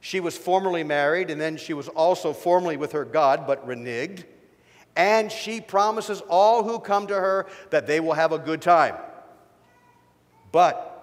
She 0.00 0.20
was 0.20 0.36
formerly 0.36 0.84
married, 0.84 1.30
and 1.30 1.40
then 1.40 1.56
she 1.56 1.72
was 1.72 1.88
also 1.88 2.32
formerly 2.32 2.76
with 2.76 2.92
her 2.92 3.04
God, 3.04 3.46
but 3.46 3.66
reneged. 3.66 4.24
And 4.96 5.32
she 5.32 5.60
promises 5.60 6.22
all 6.28 6.62
who 6.62 6.78
come 6.78 7.06
to 7.08 7.14
her 7.14 7.46
that 7.70 7.86
they 7.86 8.00
will 8.00 8.12
have 8.12 8.30
a 8.30 8.38
good 8.38 8.62
time. 8.62 8.94
But 10.52 10.93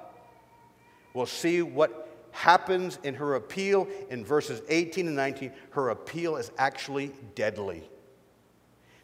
we'll 1.13 1.25
see 1.25 1.61
what 1.61 2.09
happens 2.31 2.97
in 3.03 3.13
her 3.15 3.35
appeal 3.35 3.87
in 4.09 4.23
verses 4.23 4.61
18 4.69 5.07
and 5.07 5.15
19. 5.15 5.51
Her 5.71 5.89
appeal 5.89 6.37
is 6.37 6.51
actually 6.57 7.11
deadly. 7.35 7.83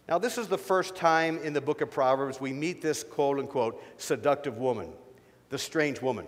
Now, 0.07 0.17
this 0.17 0.37
is 0.37 0.47
the 0.47 0.57
first 0.57 0.95
time 0.95 1.37
in 1.43 1.51
the 1.51 1.59
book 1.59 1.81
of 1.81 1.91
Proverbs 1.91 2.39
we 2.39 2.53
meet 2.53 2.81
this 2.81 3.03
quote 3.03 3.39
unquote 3.39 3.83
seductive 3.97 4.57
woman, 4.57 4.89
the 5.49 5.57
strange 5.57 6.01
woman. 6.01 6.25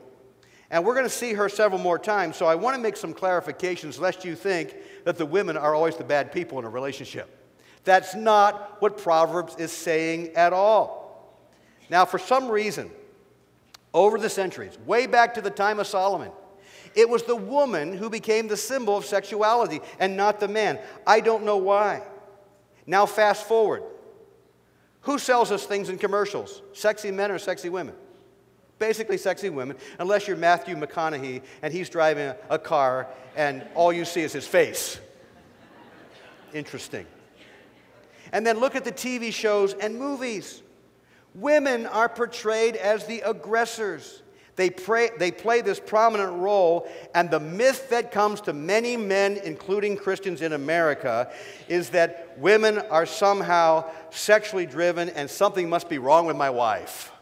And 0.72 0.86
we're 0.86 0.94
going 0.94 1.06
to 1.06 1.10
see 1.10 1.34
her 1.34 1.50
several 1.50 1.80
more 1.80 1.98
times, 1.98 2.36
so 2.36 2.46
I 2.46 2.56
want 2.56 2.76
to 2.76 2.82
make 2.82 2.96
some 2.96 3.14
clarifications 3.14 4.00
lest 4.00 4.24
you 4.24 4.36
think 4.36 4.76
that 5.04 5.18
the 5.18 5.26
women 5.26 5.58
are 5.58 5.74
always 5.74 5.96
the 5.96 6.04
bad 6.04 6.32
people 6.32 6.60
in 6.60 6.66
a 6.66 6.70
relationship. 6.70 7.36
That's 7.86 8.14
not 8.14 8.80
what 8.82 8.98
Proverbs 8.98 9.56
is 9.56 9.72
saying 9.72 10.36
at 10.36 10.54
all. 10.54 11.00
Now, 11.90 12.06
for 12.06 12.20
some 12.20 12.50
reason, 12.50 12.92
over 13.94 14.18
the 14.18 14.30
centuries, 14.30 14.78
way 14.86 15.08
back 15.08 15.34
to 15.36 15.42
the 15.42 15.50
time 15.50 15.80
of 15.80 15.88
Solomon, 15.88 16.32
it 16.96 17.10
was 17.10 17.24
the 17.24 17.36
woman 17.36 17.94
who 17.94 18.10
became 18.10 18.48
the 18.48 18.58
symbol 18.58 18.98
of 18.98 19.06
sexuality 19.06 19.80
and 20.00 20.18
not 20.18 20.40
the 20.40 20.48
man. 20.48 20.80
I 21.06 21.20
don't 21.20 21.44
know 21.44 21.58
why. 21.58 22.04
Now, 22.86 23.06
fast 23.06 23.48
forward. 23.48 23.84
Who 25.02 25.20
sells 25.20 25.52
us 25.52 25.66
things 25.66 25.90
in 25.90 25.98
commercials? 25.98 26.62
Sexy 26.74 27.12
men 27.12 27.32
or 27.32 27.40
sexy 27.40 27.70
women? 27.70 27.96
basically 28.80 29.18
sexy 29.18 29.50
women, 29.50 29.78
unless 30.00 30.28
you're 30.28 30.38
Matthew 30.38 30.76
McConaughey 30.76 31.44
and 31.62 31.72
he's 31.72 31.90
driving 31.90 32.34
a 32.50 32.58
car 32.58 33.08
and 33.36 33.64
all 33.76 33.94
you 33.94 34.06
see 34.06 34.22
is 34.22 34.34
his 34.34 34.48
face. 34.48 35.00
Interesting. 36.54 37.06
And 38.32 38.48
then 38.48 38.60
look 38.60 38.76
at 38.76 38.86
the 38.86 38.92
TV 38.92 39.32
shows 39.32 39.74
and 39.74 40.00
movies. 40.00 40.64
Women 41.36 41.86
are 41.86 42.10
portrayed 42.10 42.76
as 42.76 43.06
the 43.06 43.22
aggressors. 43.22 44.24
They, 44.56 44.70
pray, 44.70 45.10
they 45.18 45.32
play 45.32 45.62
this 45.62 45.80
prominent 45.80 46.34
role, 46.34 46.90
and 47.16 47.30
the 47.30 47.40
myth 47.40 47.90
that 47.92 48.12
comes 48.12 48.42
to 48.42 48.52
many 48.52 48.98
men, 48.98 49.38
including 49.38 49.96
Christians 49.96 50.42
in 50.42 50.52
America, 50.52 51.32
is 51.70 51.92
that 51.92 52.38
women 52.38 52.78
are 52.78 53.06
somehow 53.06 53.90
sexually 54.10 54.66
driven 54.66 55.08
and 55.10 55.30
something 55.30 55.70
must 55.70 55.88
be 55.88 55.98
wrong 55.98 56.26
with 56.26 56.36
my 56.36 56.50
wife. 56.50 57.14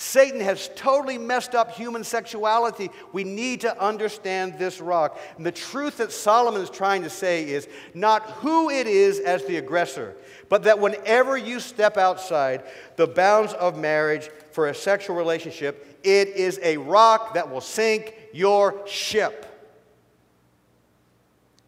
Satan 0.00 0.40
has 0.40 0.70
totally 0.76 1.18
messed 1.18 1.56
up 1.56 1.72
human 1.72 2.04
sexuality. 2.04 2.88
We 3.12 3.24
need 3.24 3.62
to 3.62 3.82
understand 3.82 4.56
this 4.56 4.80
rock. 4.80 5.18
And 5.36 5.44
the 5.44 5.50
truth 5.50 5.96
that 5.96 6.12
Solomon 6.12 6.62
is 6.62 6.70
trying 6.70 7.02
to 7.02 7.10
say 7.10 7.50
is 7.50 7.66
not 7.94 8.22
who 8.22 8.70
it 8.70 8.86
is 8.86 9.18
as 9.18 9.44
the 9.46 9.56
aggressor, 9.56 10.14
but 10.48 10.62
that 10.62 10.78
whenever 10.78 11.36
you 11.36 11.58
step 11.58 11.96
outside 11.96 12.62
the 12.94 13.08
bounds 13.08 13.54
of 13.54 13.76
marriage 13.76 14.30
for 14.52 14.68
a 14.68 14.74
sexual 14.74 15.16
relationship, 15.16 15.98
it 16.04 16.28
is 16.28 16.60
a 16.62 16.76
rock 16.76 17.34
that 17.34 17.50
will 17.50 17.60
sink 17.60 18.14
your 18.32 18.86
ship. 18.86 19.46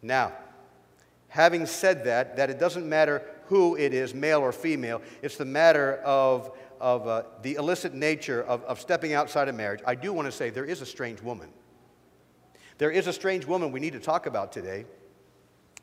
Now, 0.01 0.31
having 1.27 1.65
said 1.65 2.05
that, 2.05 2.37
that 2.37 2.49
it 2.49 2.61
doesn't 2.61 2.87
matter 2.87 3.23
who 3.47 3.75
it 3.75 3.93
is, 3.93 4.13
male 4.13 4.39
or 4.39 4.53
female, 4.53 5.01
it's 5.21 5.35
the 5.35 5.43
matter 5.43 5.95
of 6.05 6.57
of 6.81 7.07
uh, 7.07 7.23
the 7.43 7.55
illicit 7.55 7.93
nature 7.93 8.41
of, 8.43 8.63
of 8.63 8.81
stepping 8.81 9.13
outside 9.13 9.47
of 9.47 9.55
marriage, 9.55 9.79
I 9.85 9.95
do 9.95 10.11
want 10.11 10.25
to 10.25 10.31
say 10.31 10.49
there 10.49 10.65
is 10.65 10.81
a 10.81 10.85
strange 10.85 11.21
woman. 11.21 11.49
There 12.79 12.91
is 12.91 13.07
a 13.07 13.13
strange 13.13 13.45
woman 13.45 13.71
we 13.71 13.79
need 13.79 13.93
to 13.93 13.99
talk 13.99 14.25
about 14.25 14.51
today. 14.51 14.85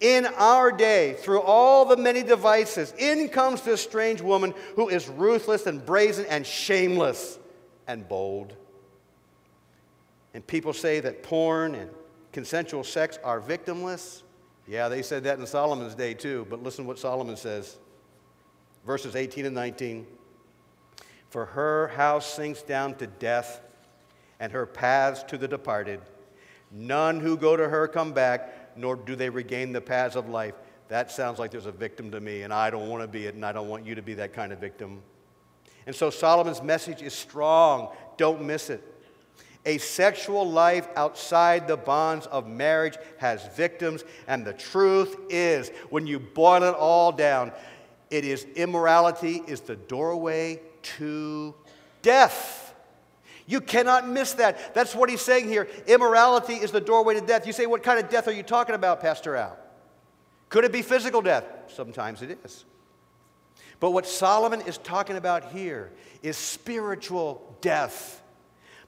In 0.00 0.26
our 0.26 0.70
day, 0.70 1.14
through 1.14 1.40
all 1.40 1.84
the 1.84 1.96
many 1.96 2.22
devices, 2.22 2.94
in 2.98 3.28
comes 3.28 3.62
this 3.62 3.82
strange 3.82 4.20
woman 4.20 4.54
who 4.76 4.88
is 4.88 5.08
ruthless 5.08 5.66
and 5.66 5.84
brazen 5.84 6.26
and 6.26 6.46
shameless 6.46 7.38
and 7.86 8.08
bold. 8.08 8.54
And 10.34 10.46
people 10.46 10.72
say 10.72 11.00
that 11.00 11.22
porn 11.22 11.74
and 11.74 11.90
consensual 12.32 12.84
sex 12.84 13.18
are 13.22 13.40
victimless. 13.40 14.22
Yeah, 14.66 14.88
they 14.88 15.02
said 15.02 15.24
that 15.24 15.38
in 15.38 15.46
Solomon's 15.46 15.94
day 15.94 16.14
too, 16.14 16.46
but 16.48 16.62
listen 16.62 16.86
what 16.86 16.98
Solomon 16.98 17.36
says. 17.36 17.76
Verses 18.86 19.16
18 19.16 19.46
and 19.46 19.54
19. 19.54 20.06
For 21.30 21.46
her 21.46 21.88
house 21.88 22.26
sinks 22.26 22.62
down 22.62 22.94
to 22.96 23.06
death, 23.06 23.60
and 24.42 24.50
her 24.50 24.66
paths 24.66 25.22
to 25.22 25.38
the 25.38 25.46
departed. 25.46 26.00
None 26.72 27.20
who 27.20 27.36
go 27.36 27.56
to 27.56 27.68
her 27.68 27.86
come 27.86 28.12
back, 28.12 28.76
nor 28.76 28.96
do 28.96 29.14
they 29.14 29.30
regain 29.30 29.72
the 29.72 29.80
paths 29.80 30.16
of 30.16 30.28
life. 30.28 30.54
That 30.88 31.12
sounds 31.12 31.38
like 31.38 31.52
there's 31.52 31.66
a 31.66 31.72
victim 31.72 32.10
to 32.10 32.20
me, 32.20 32.42
and 32.42 32.52
I 32.52 32.68
don't 32.68 32.88
want 32.88 33.02
to 33.02 33.08
be 33.08 33.26
it, 33.26 33.36
and 33.36 33.46
I 33.46 33.52
don't 33.52 33.68
want 33.68 33.86
you 33.86 33.94
to 33.94 34.02
be 34.02 34.14
that 34.14 34.32
kind 34.32 34.52
of 34.52 34.58
victim. 34.58 35.00
And 35.86 35.94
so 35.94 36.10
Solomon's 36.10 36.62
message 36.62 37.02
is 37.02 37.12
strong. 37.12 37.88
Don't 38.16 38.42
miss 38.42 38.70
it. 38.70 38.82
A 39.64 39.78
sexual 39.78 40.48
life 40.48 40.88
outside 40.96 41.68
the 41.68 41.76
bonds 41.76 42.26
of 42.26 42.48
marriage 42.48 42.96
has 43.18 43.46
victims, 43.56 44.02
and 44.26 44.44
the 44.44 44.52
truth 44.52 45.16
is, 45.28 45.70
when 45.88 46.06
you 46.06 46.18
boil 46.18 46.64
it 46.64 46.74
all 46.74 47.12
down, 47.12 47.52
it 48.10 48.24
is 48.24 48.44
immorality 48.56 49.42
is 49.46 49.60
the 49.60 49.76
doorway 49.76 50.60
to 50.82 51.54
death. 52.02 52.74
You 53.46 53.60
cannot 53.60 54.08
miss 54.08 54.32
that. 54.34 54.74
That's 54.74 54.94
what 54.94 55.08
he's 55.08 55.20
saying 55.20 55.48
here. 55.48 55.68
Immorality 55.86 56.54
is 56.54 56.72
the 56.72 56.80
doorway 56.80 57.14
to 57.14 57.20
death. 57.20 57.46
You 57.46 57.52
say, 57.52 57.66
What 57.66 57.82
kind 57.82 57.98
of 57.98 58.10
death 58.10 58.28
are 58.28 58.32
you 58.32 58.42
talking 58.42 58.74
about, 58.74 59.00
Pastor 59.00 59.36
Al? 59.36 59.56
Could 60.48 60.64
it 60.64 60.72
be 60.72 60.82
physical 60.82 61.22
death? 61.22 61.44
Sometimes 61.68 62.20
it 62.22 62.38
is. 62.44 62.64
But 63.82 63.90
what 63.90 64.06
Solomon 64.06 64.60
is 64.60 64.78
talking 64.78 65.16
about 65.16 65.50
here 65.50 65.90
is 66.22 66.36
spiritual 66.36 67.56
death. 67.60 68.22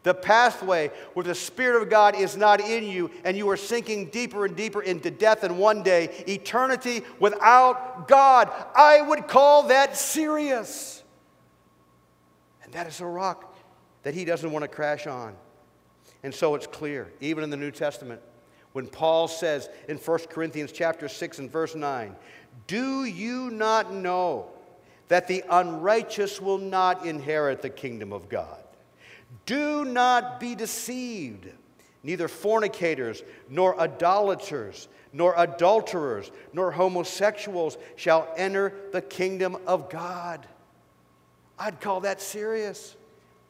The 0.04 0.14
pathway 0.14 0.92
where 1.14 1.24
the 1.24 1.35
Spirit 1.35 1.83
of 1.83 1.90
God 1.90 2.14
is 2.14 2.37
not 2.37 2.61
in 2.61 2.85
you 2.85 3.11
and 3.24 3.37
you 3.37 3.50
are 3.50 3.57
sinking 3.57 4.11
deeper 4.11 4.46
and 4.46 4.54
deeper 4.54 4.80
into 4.80 5.11
death, 5.11 5.42
and 5.42 5.59
one 5.59 5.83
day, 5.83 6.24
eternity 6.28 7.02
without 7.18 8.07
God. 8.07 8.52
I 8.76 9.00
would 9.00 9.26
call 9.26 9.64
that 9.64 9.96
serious. 9.96 11.02
And 12.62 12.72
that 12.74 12.87
is 12.87 13.00
a 13.00 13.07
rock 13.07 13.52
that 14.04 14.14
he 14.14 14.24
doesn't 14.24 14.52
want 14.52 14.62
to 14.62 14.68
crash 14.68 15.09
on. 15.09 15.35
And 16.22 16.33
so 16.33 16.54
it's 16.54 16.68
clear, 16.68 17.12
even 17.20 17.42
in 17.42 17.50
the 17.50 17.57
New 17.57 17.72
Testament, 17.72 18.20
when 18.74 18.87
Paul 18.87 19.26
says 19.26 19.68
in 19.88 19.96
1 19.96 20.18
Corinthians 20.30 20.70
chapter 20.70 21.09
6 21.09 21.40
and 21.40 21.50
verse 21.50 21.74
9, 21.74 22.14
Do 22.68 23.02
you 23.02 23.50
not 23.50 23.92
know 23.92 24.54
that 25.09 25.29
the 25.29 25.45
unrighteous 25.51 26.40
will 26.40 26.59
not 26.59 27.05
inherit 27.05 27.62
the 27.62 27.71
kingdom 27.71 28.12
of 28.12 28.29
God. 28.29 28.59
Do 29.47 29.85
not 29.85 30.40
be 30.40 30.55
deceived. 30.55 31.49
Neither 32.03 32.29
fornicators, 32.29 33.23
nor 33.49 33.79
idolaters, 33.81 34.88
nor 35.12 35.35
adulterers, 35.37 36.31
nor 36.53 36.71
homosexuals 36.71 37.79
shall 37.97 38.33
enter 38.37 38.73
the 38.93 39.01
kingdom 39.01 39.57
of 39.67 39.88
God. 39.88 40.47
I'd 41.59 41.81
call 41.81 42.01
that 42.01 42.21
serious. 42.21 42.97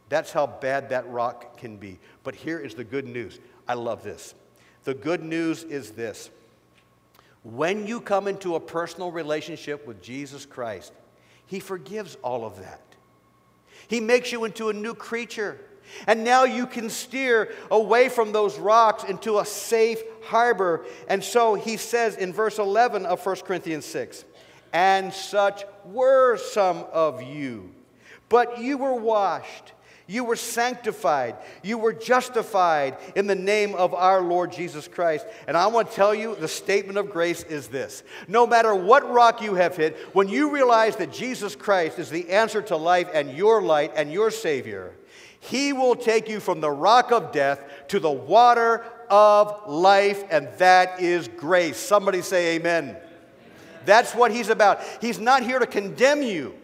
That's 0.08 0.30
how 0.30 0.46
bad 0.46 0.90
that 0.90 1.08
rock 1.08 1.56
can 1.56 1.76
be. 1.76 1.98
But 2.22 2.34
here 2.34 2.58
is 2.58 2.74
the 2.74 2.84
good 2.84 3.06
news. 3.06 3.40
I 3.66 3.74
love 3.74 4.02
this. 4.02 4.34
The 4.84 4.94
good 4.94 5.22
news 5.22 5.64
is 5.64 5.92
this 5.92 6.30
when 7.42 7.86
you 7.86 8.00
come 8.00 8.26
into 8.26 8.54
a 8.54 8.60
personal 8.60 9.10
relationship 9.10 9.86
with 9.86 10.02
Jesus 10.02 10.46
Christ, 10.46 10.92
he 11.46 11.60
forgives 11.60 12.16
all 12.22 12.44
of 12.44 12.58
that. 12.58 12.80
He 13.88 14.00
makes 14.00 14.32
you 14.32 14.44
into 14.44 14.68
a 14.68 14.72
new 14.72 14.94
creature. 14.94 15.58
And 16.06 16.24
now 16.24 16.44
you 16.44 16.66
can 16.66 16.88
steer 16.88 17.52
away 17.70 18.08
from 18.08 18.32
those 18.32 18.58
rocks 18.58 19.04
into 19.04 19.38
a 19.38 19.44
safe 19.44 20.02
harbor. 20.24 20.86
And 21.08 21.22
so 21.22 21.54
he 21.54 21.76
says 21.76 22.16
in 22.16 22.32
verse 22.32 22.58
11 22.58 23.04
of 23.06 23.24
1 23.24 23.36
Corinthians 23.36 23.84
6 23.84 24.24
And 24.72 25.12
such 25.12 25.64
were 25.84 26.38
some 26.38 26.86
of 26.92 27.22
you, 27.22 27.70
but 28.28 28.58
you 28.58 28.78
were 28.78 28.94
washed, 28.94 29.73
You 30.06 30.24
were 30.24 30.36
sanctified. 30.36 31.36
You 31.62 31.78
were 31.78 31.94
justified 31.94 32.98
in 33.16 33.26
the 33.26 33.34
name 33.34 33.74
of 33.74 33.94
our 33.94 34.20
Lord 34.20 34.52
Jesus 34.52 34.86
Christ. 34.86 35.26
And 35.48 35.56
I 35.56 35.66
want 35.68 35.88
to 35.88 35.96
tell 35.96 36.14
you 36.14 36.34
the 36.34 36.48
statement 36.48 36.98
of 36.98 37.10
grace 37.10 37.42
is 37.42 37.68
this 37.68 38.02
No 38.28 38.46
matter 38.46 38.74
what 38.74 39.10
rock 39.10 39.40
you 39.40 39.54
have 39.54 39.76
hit, 39.76 39.96
when 40.12 40.28
you 40.28 40.50
realize 40.50 40.96
that 40.96 41.12
Jesus 41.12 41.56
Christ 41.56 41.98
is 41.98 42.10
the 42.10 42.28
answer 42.30 42.60
to 42.62 42.76
life 42.76 43.08
and 43.14 43.32
your 43.32 43.62
light 43.62 43.92
and 43.96 44.12
your 44.12 44.30
Savior, 44.30 44.92
He 45.40 45.72
will 45.72 45.96
take 45.96 46.28
you 46.28 46.38
from 46.38 46.60
the 46.60 46.70
rock 46.70 47.10
of 47.10 47.32
death 47.32 47.64
to 47.88 47.98
the 47.98 48.12
water 48.12 48.84
of 49.08 49.66
life, 49.66 50.22
and 50.30 50.48
that 50.58 51.00
is 51.00 51.28
grace. 51.28 51.78
Somebody 51.78 52.20
say, 52.20 52.56
Amen. 52.56 52.90
amen. 52.90 52.96
That's 53.86 54.14
what 54.14 54.32
He's 54.32 54.50
about. 54.50 54.82
He's 55.00 55.18
not 55.18 55.42
here 55.42 55.58
to 55.58 55.66
condemn 55.66 56.22
you. 56.22 56.54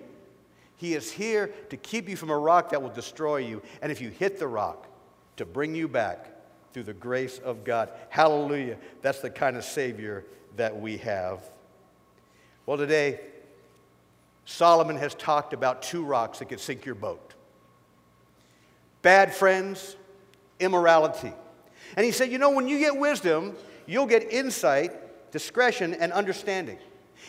He 0.81 0.95
is 0.95 1.13
here 1.13 1.53
to 1.69 1.77
keep 1.77 2.09
you 2.09 2.17
from 2.17 2.31
a 2.31 2.39
rock 2.39 2.71
that 2.71 2.81
will 2.81 2.89
destroy 2.89 3.37
you. 3.37 3.61
And 3.83 3.93
if 3.93 4.01
you 4.01 4.09
hit 4.09 4.39
the 4.39 4.49
rock, 4.49 4.87
to 5.37 5.45
bring 5.45 5.75
you 5.75 5.89
back 5.89 6.31
through 6.73 6.85
the 6.85 6.95
grace 6.95 7.39
of 7.39 7.65
God. 7.65 7.93
Hallelujah. 8.09 8.79
That's 9.03 9.21
the 9.21 9.29
kind 9.29 9.59
of 9.59 9.65
Savior 9.65 10.25
that 10.57 10.81
we 10.81 10.97
have. 10.99 11.43
Well, 12.65 12.79
today, 12.79 13.21
Solomon 14.47 14.97
has 14.97 15.15
talked 15.15 15.53
about 15.53 15.83
two 15.83 16.03
rocks 16.03 16.39
that 16.39 16.49
could 16.49 16.61
sink 16.61 16.87
your 16.87 16.95
boat 16.95 17.35
bad 19.03 19.35
friends, 19.35 19.97
immorality. 20.61 21.35
And 21.95 22.07
he 22.07 22.13
said, 22.13 22.33
You 22.33 22.39
know, 22.39 22.53
when 22.53 22.69
you 22.69 22.79
get 22.79 22.97
wisdom, 22.97 23.55
you'll 23.85 24.07
get 24.07 24.33
insight, 24.33 25.31
discretion, 25.31 25.93
and 25.93 26.11
understanding. 26.11 26.79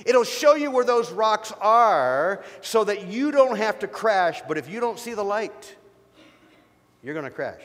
It'll 0.05 0.23
show 0.23 0.55
you 0.55 0.71
where 0.71 0.85
those 0.85 1.11
rocks 1.11 1.53
are 1.59 2.43
so 2.61 2.83
that 2.83 3.07
you 3.07 3.31
don't 3.31 3.57
have 3.57 3.79
to 3.79 3.87
crash, 3.87 4.41
but 4.47 4.57
if 4.57 4.69
you 4.69 4.79
don't 4.79 4.99
see 4.99 5.13
the 5.13 5.23
light, 5.23 5.75
you're 7.03 7.13
going 7.13 7.25
to 7.25 7.31
crash. 7.31 7.61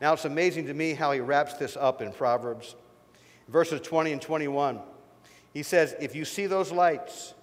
Now, 0.00 0.14
it's 0.14 0.24
amazing 0.24 0.66
to 0.66 0.74
me 0.74 0.94
how 0.94 1.12
he 1.12 1.20
wraps 1.20 1.54
this 1.54 1.76
up 1.76 2.02
in 2.02 2.12
Proverbs. 2.12 2.74
Verses 3.48 3.80
20 3.80 4.12
and 4.12 4.20
21. 4.22 4.80
He 5.54 5.62
says, 5.62 5.94
If 6.00 6.16
you 6.16 6.24
see 6.24 6.46
those 6.46 6.72
lights, 6.72 7.34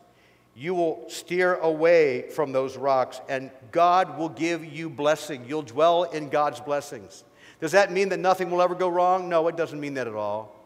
you 0.55 0.73
will 0.73 1.05
steer 1.08 1.55
away 1.55 2.29
from 2.32 2.51
those 2.51 2.75
rocks, 2.75 3.21
and 3.29 3.49
God 3.71 4.17
will 4.17 4.29
give 4.29 4.65
you 4.65 4.89
blessing. 4.89 5.45
You'll 5.47 5.62
dwell 5.62 6.03
in 6.03 6.27
God's 6.27 6.60
blessings. 6.60 7.23
Does 7.62 7.71
that 7.71 7.93
mean 7.93 8.10
that 8.10 8.19
nothing 8.19 8.51
will 8.51 8.62
ever 8.62 8.75
go 8.75 8.89
wrong? 8.89 9.29
No, 9.29 9.47
it 9.47 9.55
doesn't 9.55 9.79
mean 9.79 9.93
that 9.93 10.08
at 10.08 10.15
all. 10.15 10.58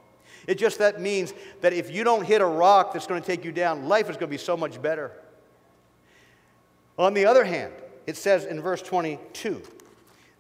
It 0.48 0.56
just 0.56 0.80
that 0.80 1.00
means 1.00 1.34
that 1.62 1.74
if 1.74 1.92
you 1.92 2.04
don't 2.04 2.26
hit 2.26 2.42
a 2.42 2.46
rock 2.46 2.94
that's 2.94 3.08
going 3.08 3.22
to 3.22 3.26
take 3.26 3.46
you 3.46 3.52
down, 3.52 3.88
life 3.88 4.10
is 4.10 4.18
going 4.18 4.28
to 4.30 4.34
be 4.34 4.38
so 4.38 4.58
much 4.58 4.82
better. 4.82 5.12
On 6.98 7.14
the 7.14 7.26
other 7.26 7.44
hand, 7.44 7.74
it 8.06 8.18
says 8.18 8.46
in 8.46 8.62
verse 8.62 8.82
22 8.82 9.62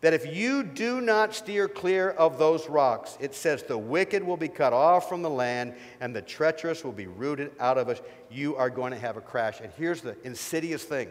that 0.01 0.13
if 0.13 0.35
you 0.35 0.63
do 0.63 0.99
not 0.99 1.33
steer 1.33 1.67
clear 1.67 2.09
of 2.11 2.37
those 2.37 2.67
rocks, 2.67 3.17
it 3.21 3.33
says 3.33 3.63
the 3.63 3.77
wicked 3.77 4.21
will 4.21 4.37
be 4.37 4.49
cut 4.49 4.73
off 4.73 5.07
from 5.07 5.21
the 5.21 5.29
land 5.29 5.73
and 6.01 6.13
the 6.13 6.21
treacherous 6.21 6.83
will 6.83 6.91
be 6.91 7.07
rooted 7.07 7.51
out 7.59 7.77
of 7.77 7.87
it. 7.87 8.05
You 8.29 8.55
are 8.57 8.69
going 8.69 8.91
to 8.91 8.99
have 8.99 9.15
a 9.15 9.21
crash. 9.21 9.61
And 9.61 9.71
here's 9.77 10.01
the 10.01 10.17
insidious 10.25 10.83
thing 10.83 11.09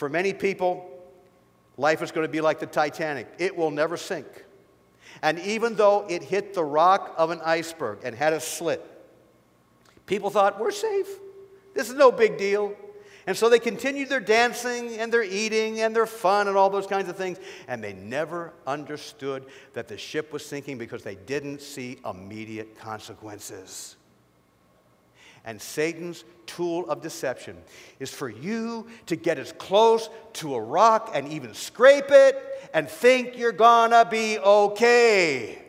for 0.00 0.08
many 0.08 0.32
people, 0.32 0.88
life 1.76 2.00
is 2.00 2.10
going 2.10 2.26
to 2.26 2.32
be 2.32 2.40
like 2.40 2.58
the 2.58 2.64
Titanic, 2.64 3.26
it 3.38 3.54
will 3.54 3.70
never 3.70 3.98
sink. 3.98 4.46
And 5.22 5.38
even 5.40 5.74
though 5.74 6.06
it 6.08 6.22
hit 6.22 6.54
the 6.54 6.64
rock 6.64 7.14
of 7.16 7.30
an 7.30 7.40
iceberg 7.44 8.00
and 8.04 8.14
had 8.14 8.32
a 8.32 8.40
slit, 8.40 8.84
people 10.06 10.30
thought, 10.30 10.58
we're 10.60 10.70
safe. 10.70 11.08
This 11.74 11.88
is 11.88 11.94
no 11.94 12.10
big 12.10 12.38
deal. 12.38 12.74
And 13.26 13.36
so 13.36 13.48
they 13.48 13.58
continued 13.58 14.08
their 14.08 14.20
dancing 14.20 14.98
and 14.98 15.12
their 15.12 15.22
eating 15.22 15.80
and 15.80 15.94
their 15.94 16.06
fun 16.06 16.48
and 16.48 16.56
all 16.56 16.70
those 16.70 16.86
kinds 16.86 17.08
of 17.08 17.16
things. 17.16 17.38
And 17.68 17.84
they 17.84 17.92
never 17.92 18.52
understood 18.66 19.46
that 19.74 19.88
the 19.88 19.98
ship 19.98 20.32
was 20.32 20.44
sinking 20.44 20.78
because 20.78 21.02
they 21.02 21.14
didn't 21.14 21.60
see 21.60 21.98
immediate 22.04 22.78
consequences. 22.78 23.96
And 25.44 25.60
Satan's 25.60 26.24
tool 26.46 26.88
of 26.90 27.00
deception 27.00 27.56
is 27.98 28.10
for 28.10 28.28
you 28.28 28.86
to 29.06 29.16
get 29.16 29.38
as 29.38 29.52
close 29.52 30.10
to 30.34 30.54
a 30.54 30.60
rock 30.60 31.12
and 31.14 31.28
even 31.28 31.54
scrape 31.54 32.10
it 32.10 32.70
and 32.74 32.88
think 32.88 33.38
you're 33.38 33.52
gonna 33.52 34.04
be 34.04 34.38
okay. 34.38 35.62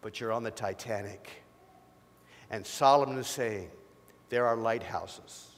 But 0.00 0.20
you're 0.20 0.32
on 0.32 0.42
the 0.42 0.50
Titanic. 0.50 1.28
And 2.50 2.64
Solomon 2.66 3.18
is 3.18 3.26
saying, 3.26 3.70
there 4.28 4.46
are 4.46 4.56
lighthouses. 4.56 5.48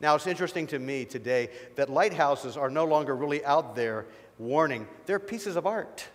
Now, 0.00 0.16
it's 0.16 0.26
interesting 0.26 0.66
to 0.68 0.78
me 0.78 1.04
today 1.04 1.50
that 1.76 1.88
lighthouses 1.88 2.56
are 2.56 2.70
no 2.70 2.84
longer 2.84 3.14
really 3.14 3.44
out 3.44 3.76
there 3.76 4.06
warning, 4.38 4.88
they're 5.06 5.20
pieces 5.20 5.54
of 5.54 5.66
art. 5.66 6.08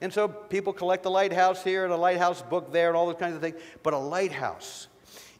And 0.00 0.12
so 0.12 0.28
people 0.28 0.72
collect 0.72 1.02
the 1.02 1.10
lighthouse 1.10 1.64
here 1.64 1.84
and 1.84 1.92
a 1.92 1.96
lighthouse 1.96 2.42
book 2.42 2.72
there 2.72 2.88
and 2.88 2.96
all 2.96 3.06
those 3.06 3.16
kinds 3.16 3.34
of 3.34 3.40
things. 3.40 3.56
But 3.82 3.94
a 3.94 3.98
lighthouse 3.98 4.88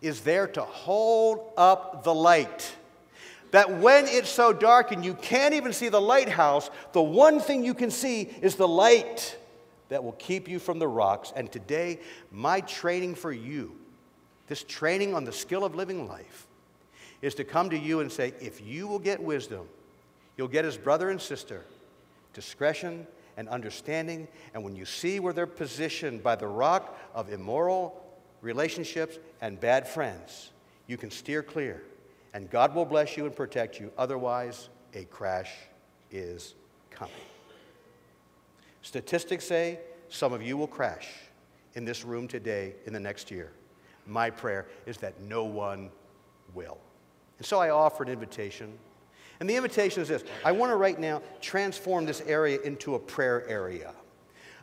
is 0.01 0.23
there 0.23 0.47
to 0.49 0.63
hold 0.63 1.53
up 1.57 2.05
the 2.05 2.15
light. 2.15 2.75
That 3.51 3.79
when 3.79 4.07
it's 4.07 4.29
so 4.29 4.53
dark 4.53 4.93
and 4.93 5.05
you 5.05 5.15
can't 5.15 5.55
even 5.55 5.73
see 5.73 5.89
the 5.89 6.01
lighthouse, 6.01 6.71
the 6.93 7.03
one 7.03 7.39
thing 7.39 7.65
you 7.65 7.75
can 7.75 7.91
see 7.91 8.23
is 8.41 8.57
the 8.57 8.69
light 8.69 9.37
that 9.89 10.03
will 10.03 10.13
keep 10.13 10.49
you 10.49 10.59
from 10.59 10.79
the 10.79 10.89
rocks. 10.89 11.33
And 11.37 11.51
today, 11.51 12.01
my 12.33 12.61
training 12.61 13.15
for 13.15 13.33
you, 13.33 13.77
this 14.49 14.65
training 14.65 15.15
on 15.15 15.25
the 15.25 15.33
skill 15.33 15.65
of 15.65 15.75
living 15.75 16.09
life, 16.09 16.47
is 17.23 17.35
to 17.37 17.45
come 17.45 17.71
to 17.71 17.79
you 17.79 18.01
and 18.01 18.11
say, 18.11 18.35
if 18.41 18.61
you 18.61 18.87
will 18.87 18.99
get 18.99 19.23
wisdom, 19.23 19.67
you'll 20.37 20.49
get 20.49 20.65
as 20.65 20.77
brother 20.77 21.11
and 21.11 21.21
sister, 21.21 21.65
discretion 22.33 23.07
and 23.37 23.49
understanding. 23.49 24.29
And 24.55 24.65
when 24.65 24.77
you 24.77 24.85
see 24.85 25.21
where 25.21 25.33
they're 25.33 25.47
positioned 25.47 26.23
by 26.23 26.37
the 26.37 26.47
rock 26.47 26.99
of 27.15 27.33
immoral 27.33 28.03
relationships 28.41 29.19
and 29.41 29.59
bad 29.61 29.87
friends, 29.89 30.51
you 30.87 30.97
can 30.97 31.11
steer 31.11 31.43
clear. 31.43 31.83
And 32.35 32.51
God 32.51 32.75
will 32.75 32.85
bless 32.85 33.17
you 33.17 33.27
and 33.27 33.35
protect 33.35 33.81
you. 33.81 33.91
Otherwise, 33.97 34.69
a 34.95 35.05
crash 35.05 35.53
is 36.11 36.55
coming. 36.91 37.15
Statistics 38.83 39.45
say 39.45 39.81
some 40.09 40.33
of 40.33 40.43
you 40.43 40.57
will 40.57 40.67
crash 40.67 41.09
in 41.75 41.85
this 41.85 42.05
room 42.05 42.29
today 42.29 42.75
in 42.87 42.93
the 42.93 43.01
next 43.01 43.31
year. 43.31 43.53
My 44.07 44.31
prayer 44.31 44.67
is 44.87 44.97
that 44.99 45.21
no 45.21 45.45
one 45.45 45.91
will. 46.55 46.79
And 47.39 47.47
so 47.47 47.59
I 47.59 47.71
offer 47.71 48.05
an 48.05 48.09
invitation. 48.09 48.79
And 49.41 49.49
the 49.49 49.57
invitation 49.57 50.03
is 50.03 50.09
this 50.09 50.25
I 50.45 50.53
want 50.53 50.73
to 50.73 50.77
right 50.77 50.99
now 50.99 51.23
transform 51.41 52.07
this 52.07 52.21
area 52.23 52.61
into 52.63 52.95
a 52.95 52.99
prayer 52.99 53.47
area. 53.49 53.93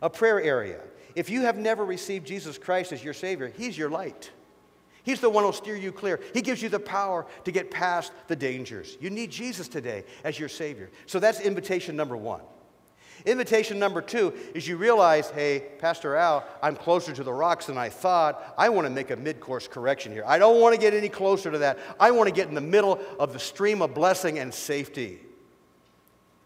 A 0.02 0.10
prayer 0.10 0.42
area. 0.42 0.82
If 1.16 1.30
you 1.30 1.42
have 1.42 1.58
never 1.58 1.86
received 1.86 2.26
Jesus 2.26 2.58
Christ 2.58 2.92
as 2.92 3.04
your 3.04 3.14
Savior, 3.14 3.48
He's 3.48 3.78
your 3.78 3.90
light. 3.90 4.32
He's 5.04 5.20
the 5.20 5.30
one 5.30 5.44
who'll 5.44 5.54
steer 5.54 5.76
you 5.76 5.92
clear. 5.92 6.22
He 6.34 6.42
gives 6.42 6.62
you 6.62 6.70
the 6.70 6.80
power 6.80 7.26
to 7.44 7.52
get 7.52 7.70
past 7.70 8.14
the 8.28 8.36
dangers. 8.36 8.98
You 9.02 9.10
need 9.10 9.32
Jesus 9.32 9.68
today 9.68 10.06
as 10.24 10.40
your 10.40 10.48
Savior. 10.48 10.90
So 11.08 11.20
that's 11.20 11.42
invitation 11.42 11.96
number 11.98 12.16
one. 12.16 12.42
Invitation 13.26 13.80
number 13.80 14.02
two 14.02 14.34
is 14.54 14.68
you 14.68 14.76
realize, 14.76 15.30
hey, 15.30 15.64
Pastor 15.80 16.16
Al, 16.16 16.46
I'm 16.62 16.76
closer 16.76 17.14
to 17.14 17.24
the 17.24 17.32
rocks 17.32 17.68
than 17.68 17.78
I 17.78 17.90
thought. 17.90 18.54
I 18.58 18.70
want 18.70 18.86
to 18.86 18.92
make 18.92 19.12
a 19.12 19.16
mid 19.16 19.40
course 19.40 19.68
correction 19.68 20.12
here. 20.12 20.24
I 20.28 20.38
don't 20.38 20.60
want 20.60 20.76
to 20.76 20.82
get 20.82 20.94
any 20.94 21.10
closer 21.10 21.50
to 21.50 21.58
that. 21.60 21.80
I 22.00 22.12
want 22.12 22.28
to 22.28 22.36
get 22.36 22.50
in 22.50 22.56
the 22.56 22.62
middle 22.62 23.00
of 23.20 23.32
the 23.32 23.40
stream 23.40 23.82
of 23.82 23.94
blessing 23.94 24.40
and 24.40 24.54
safety. 24.54 25.20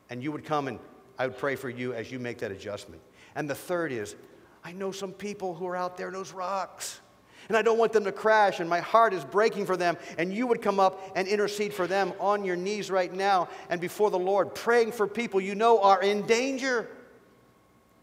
And 0.09 0.21
you 0.21 0.31
would 0.31 0.45
come 0.45 0.67
and 0.67 0.79
I 1.17 1.27
would 1.27 1.37
pray 1.37 1.55
for 1.55 1.69
you 1.69 1.93
as 1.93 2.11
you 2.11 2.19
make 2.19 2.37
that 2.39 2.51
adjustment. 2.51 3.01
And 3.35 3.49
the 3.49 3.55
third 3.55 3.91
is, 3.91 4.15
I 4.63 4.71
know 4.71 4.91
some 4.91 5.11
people 5.11 5.55
who 5.55 5.65
are 5.67 5.75
out 5.75 5.97
there 5.97 6.07
in 6.07 6.13
those 6.13 6.31
rocks 6.31 6.99
and 7.47 7.57
I 7.57 7.61
don't 7.61 7.77
want 7.77 7.93
them 7.93 8.03
to 8.03 8.11
crash, 8.11 8.59
and 8.59 8.69
my 8.69 8.79
heart 8.79 9.13
is 9.13 9.23
breaking 9.23 9.65
for 9.65 9.77
them. 9.77 9.97
And 10.17 10.33
you 10.33 10.47
would 10.47 10.61
come 10.61 10.79
up 10.79 11.11
and 11.15 11.27
intercede 11.27 11.73
for 11.73 11.87
them 11.87 12.13
on 12.19 12.43
your 12.43 12.55
knees 12.55 12.91
right 12.91 13.13
now 13.13 13.49
and 13.69 13.79
before 13.79 14.11
the 14.11 14.19
Lord, 14.19 14.53
praying 14.53 14.91
for 14.91 15.07
people 15.07 15.39
you 15.39 15.55
know 15.55 15.81
are 15.81 16.01
in 16.01 16.25
danger. 16.25 16.89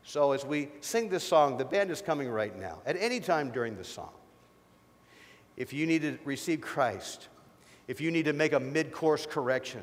So, 0.03 0.33
as 0.33 0.45
we 0.45 0.69
sing 0.81 1.09
this 1.09 1.25
song, 1.25 1.57
the 1.57 1.65
band 1.65 1.91
is 1.91 2.03
coming 2.03 2.29
right 2.29 2.59
now, 2.59 2.81
at 2.85 2.97
any 2.97 3.21
time 3.21 3.51
during 3.51 3.77
the 3.77 3.85
song. 3.85 4.11
If 5.57 5.73
you 5.73 5.87
need 5.87 6.03
to 6.03 6.19
receive 6.25 6.61
Christ, 6.61 7.29
if 7.89 8.01
you 8.01 8.11
need 8.11 8.25
to 8.27 8.33
make 8.33 8.53
a 8.53 8.61
mid 8.61 8.93
course 8.93 9.25
correction, 9.25 9.83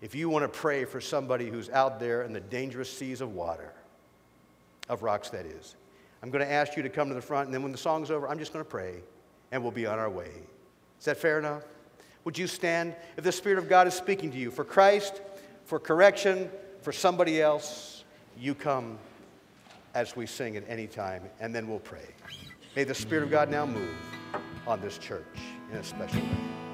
if 0.00 0.14
you 0.14 0.28
want 0.28 0.42
to 0.42 0.48
pray 0.48 0.84
for 0.84 1.00
somebody 1.00 1.48
who's 1.48 1.70
out 1.70 1.98
there 2.00 2.22
in 2.22 2.32
the 2.32 2.40
dangerous 2.40 2.92
seas 2.92 3.20
of 3.20 3.34
water, 3.34 3.72
of 4.88 5.02
rocks, 5.02 5.30
that 5.30 5.46
is, 5.46 5.74
I'm 6.22 6.30
going 6.30 6.44
to 6.44 6.50
ask 6.50 6.76
you 6.76 6.82
to 6.82 6.88
come 6.88 7.08
to 7.08 7.14
the 7.14 7.20
front, 7.20 7.46
and 7.46 7.54
then 7.54 7.62
when 7.62 7.72
the 7.72 7.78
song's 7.78 8.10
over, 8.10 8.28
I'm 8.28 8.38
just 8.38 8.52
going 8.52 8.64
to 8.64 8.70
pray, 8.70 8.96
and 9.52 9.62
we'll 9.62 9.72
be 9.72 9.86
on 9.86 9.98
our 9.98 10.10
way. 10.10 10.30
Is 10.98 11.04
that 11.04 11.18
fair 11.18 11.38
enough? 11.38 11.62
Would 12.24 12.36
you 12.36 12.46
stand 12.46 12.96
if 13.16 13.24
the 13.24 13.32
Spirit 13.32 13.58
of 13.58 13.68
God 13.68 13.86
is 13.86 13.94
speaking 13.94 14.32
to 14.32 14.36
you 14.36 14.50
for 14.50 14.64
Christ, 14.64 15.20
for 15.64 15.78
correction, 15.78 16.50
for 16.82 16.92
somebody 16.92 17.40
else? 17.40 18.04
You 18.38 18.54
come 18.54 18.98
as 19.94 20.16
we 20.16 20.26
sing 20.26 20.56
at 20.56 20.64
any 20.68 20.86
time, 20.86 21.22
and 21.40 21.54
then 21.54 21.68
we'll 21.68 21.78
pray. 21.78 22.08
May 22.74 22.84
the 22.84 22.94
Spirit 22.94 23.22
of 23.22 23.30
God 23.30 23.50
now 23.50 23.64
move 23.64 23.94
on 24.66 24.80
this 24.80 24.98
church 24.98 25.24
in 25.70 25.78
a 25.78 25.84
special 25.84 26.20
way. 26.20 26.65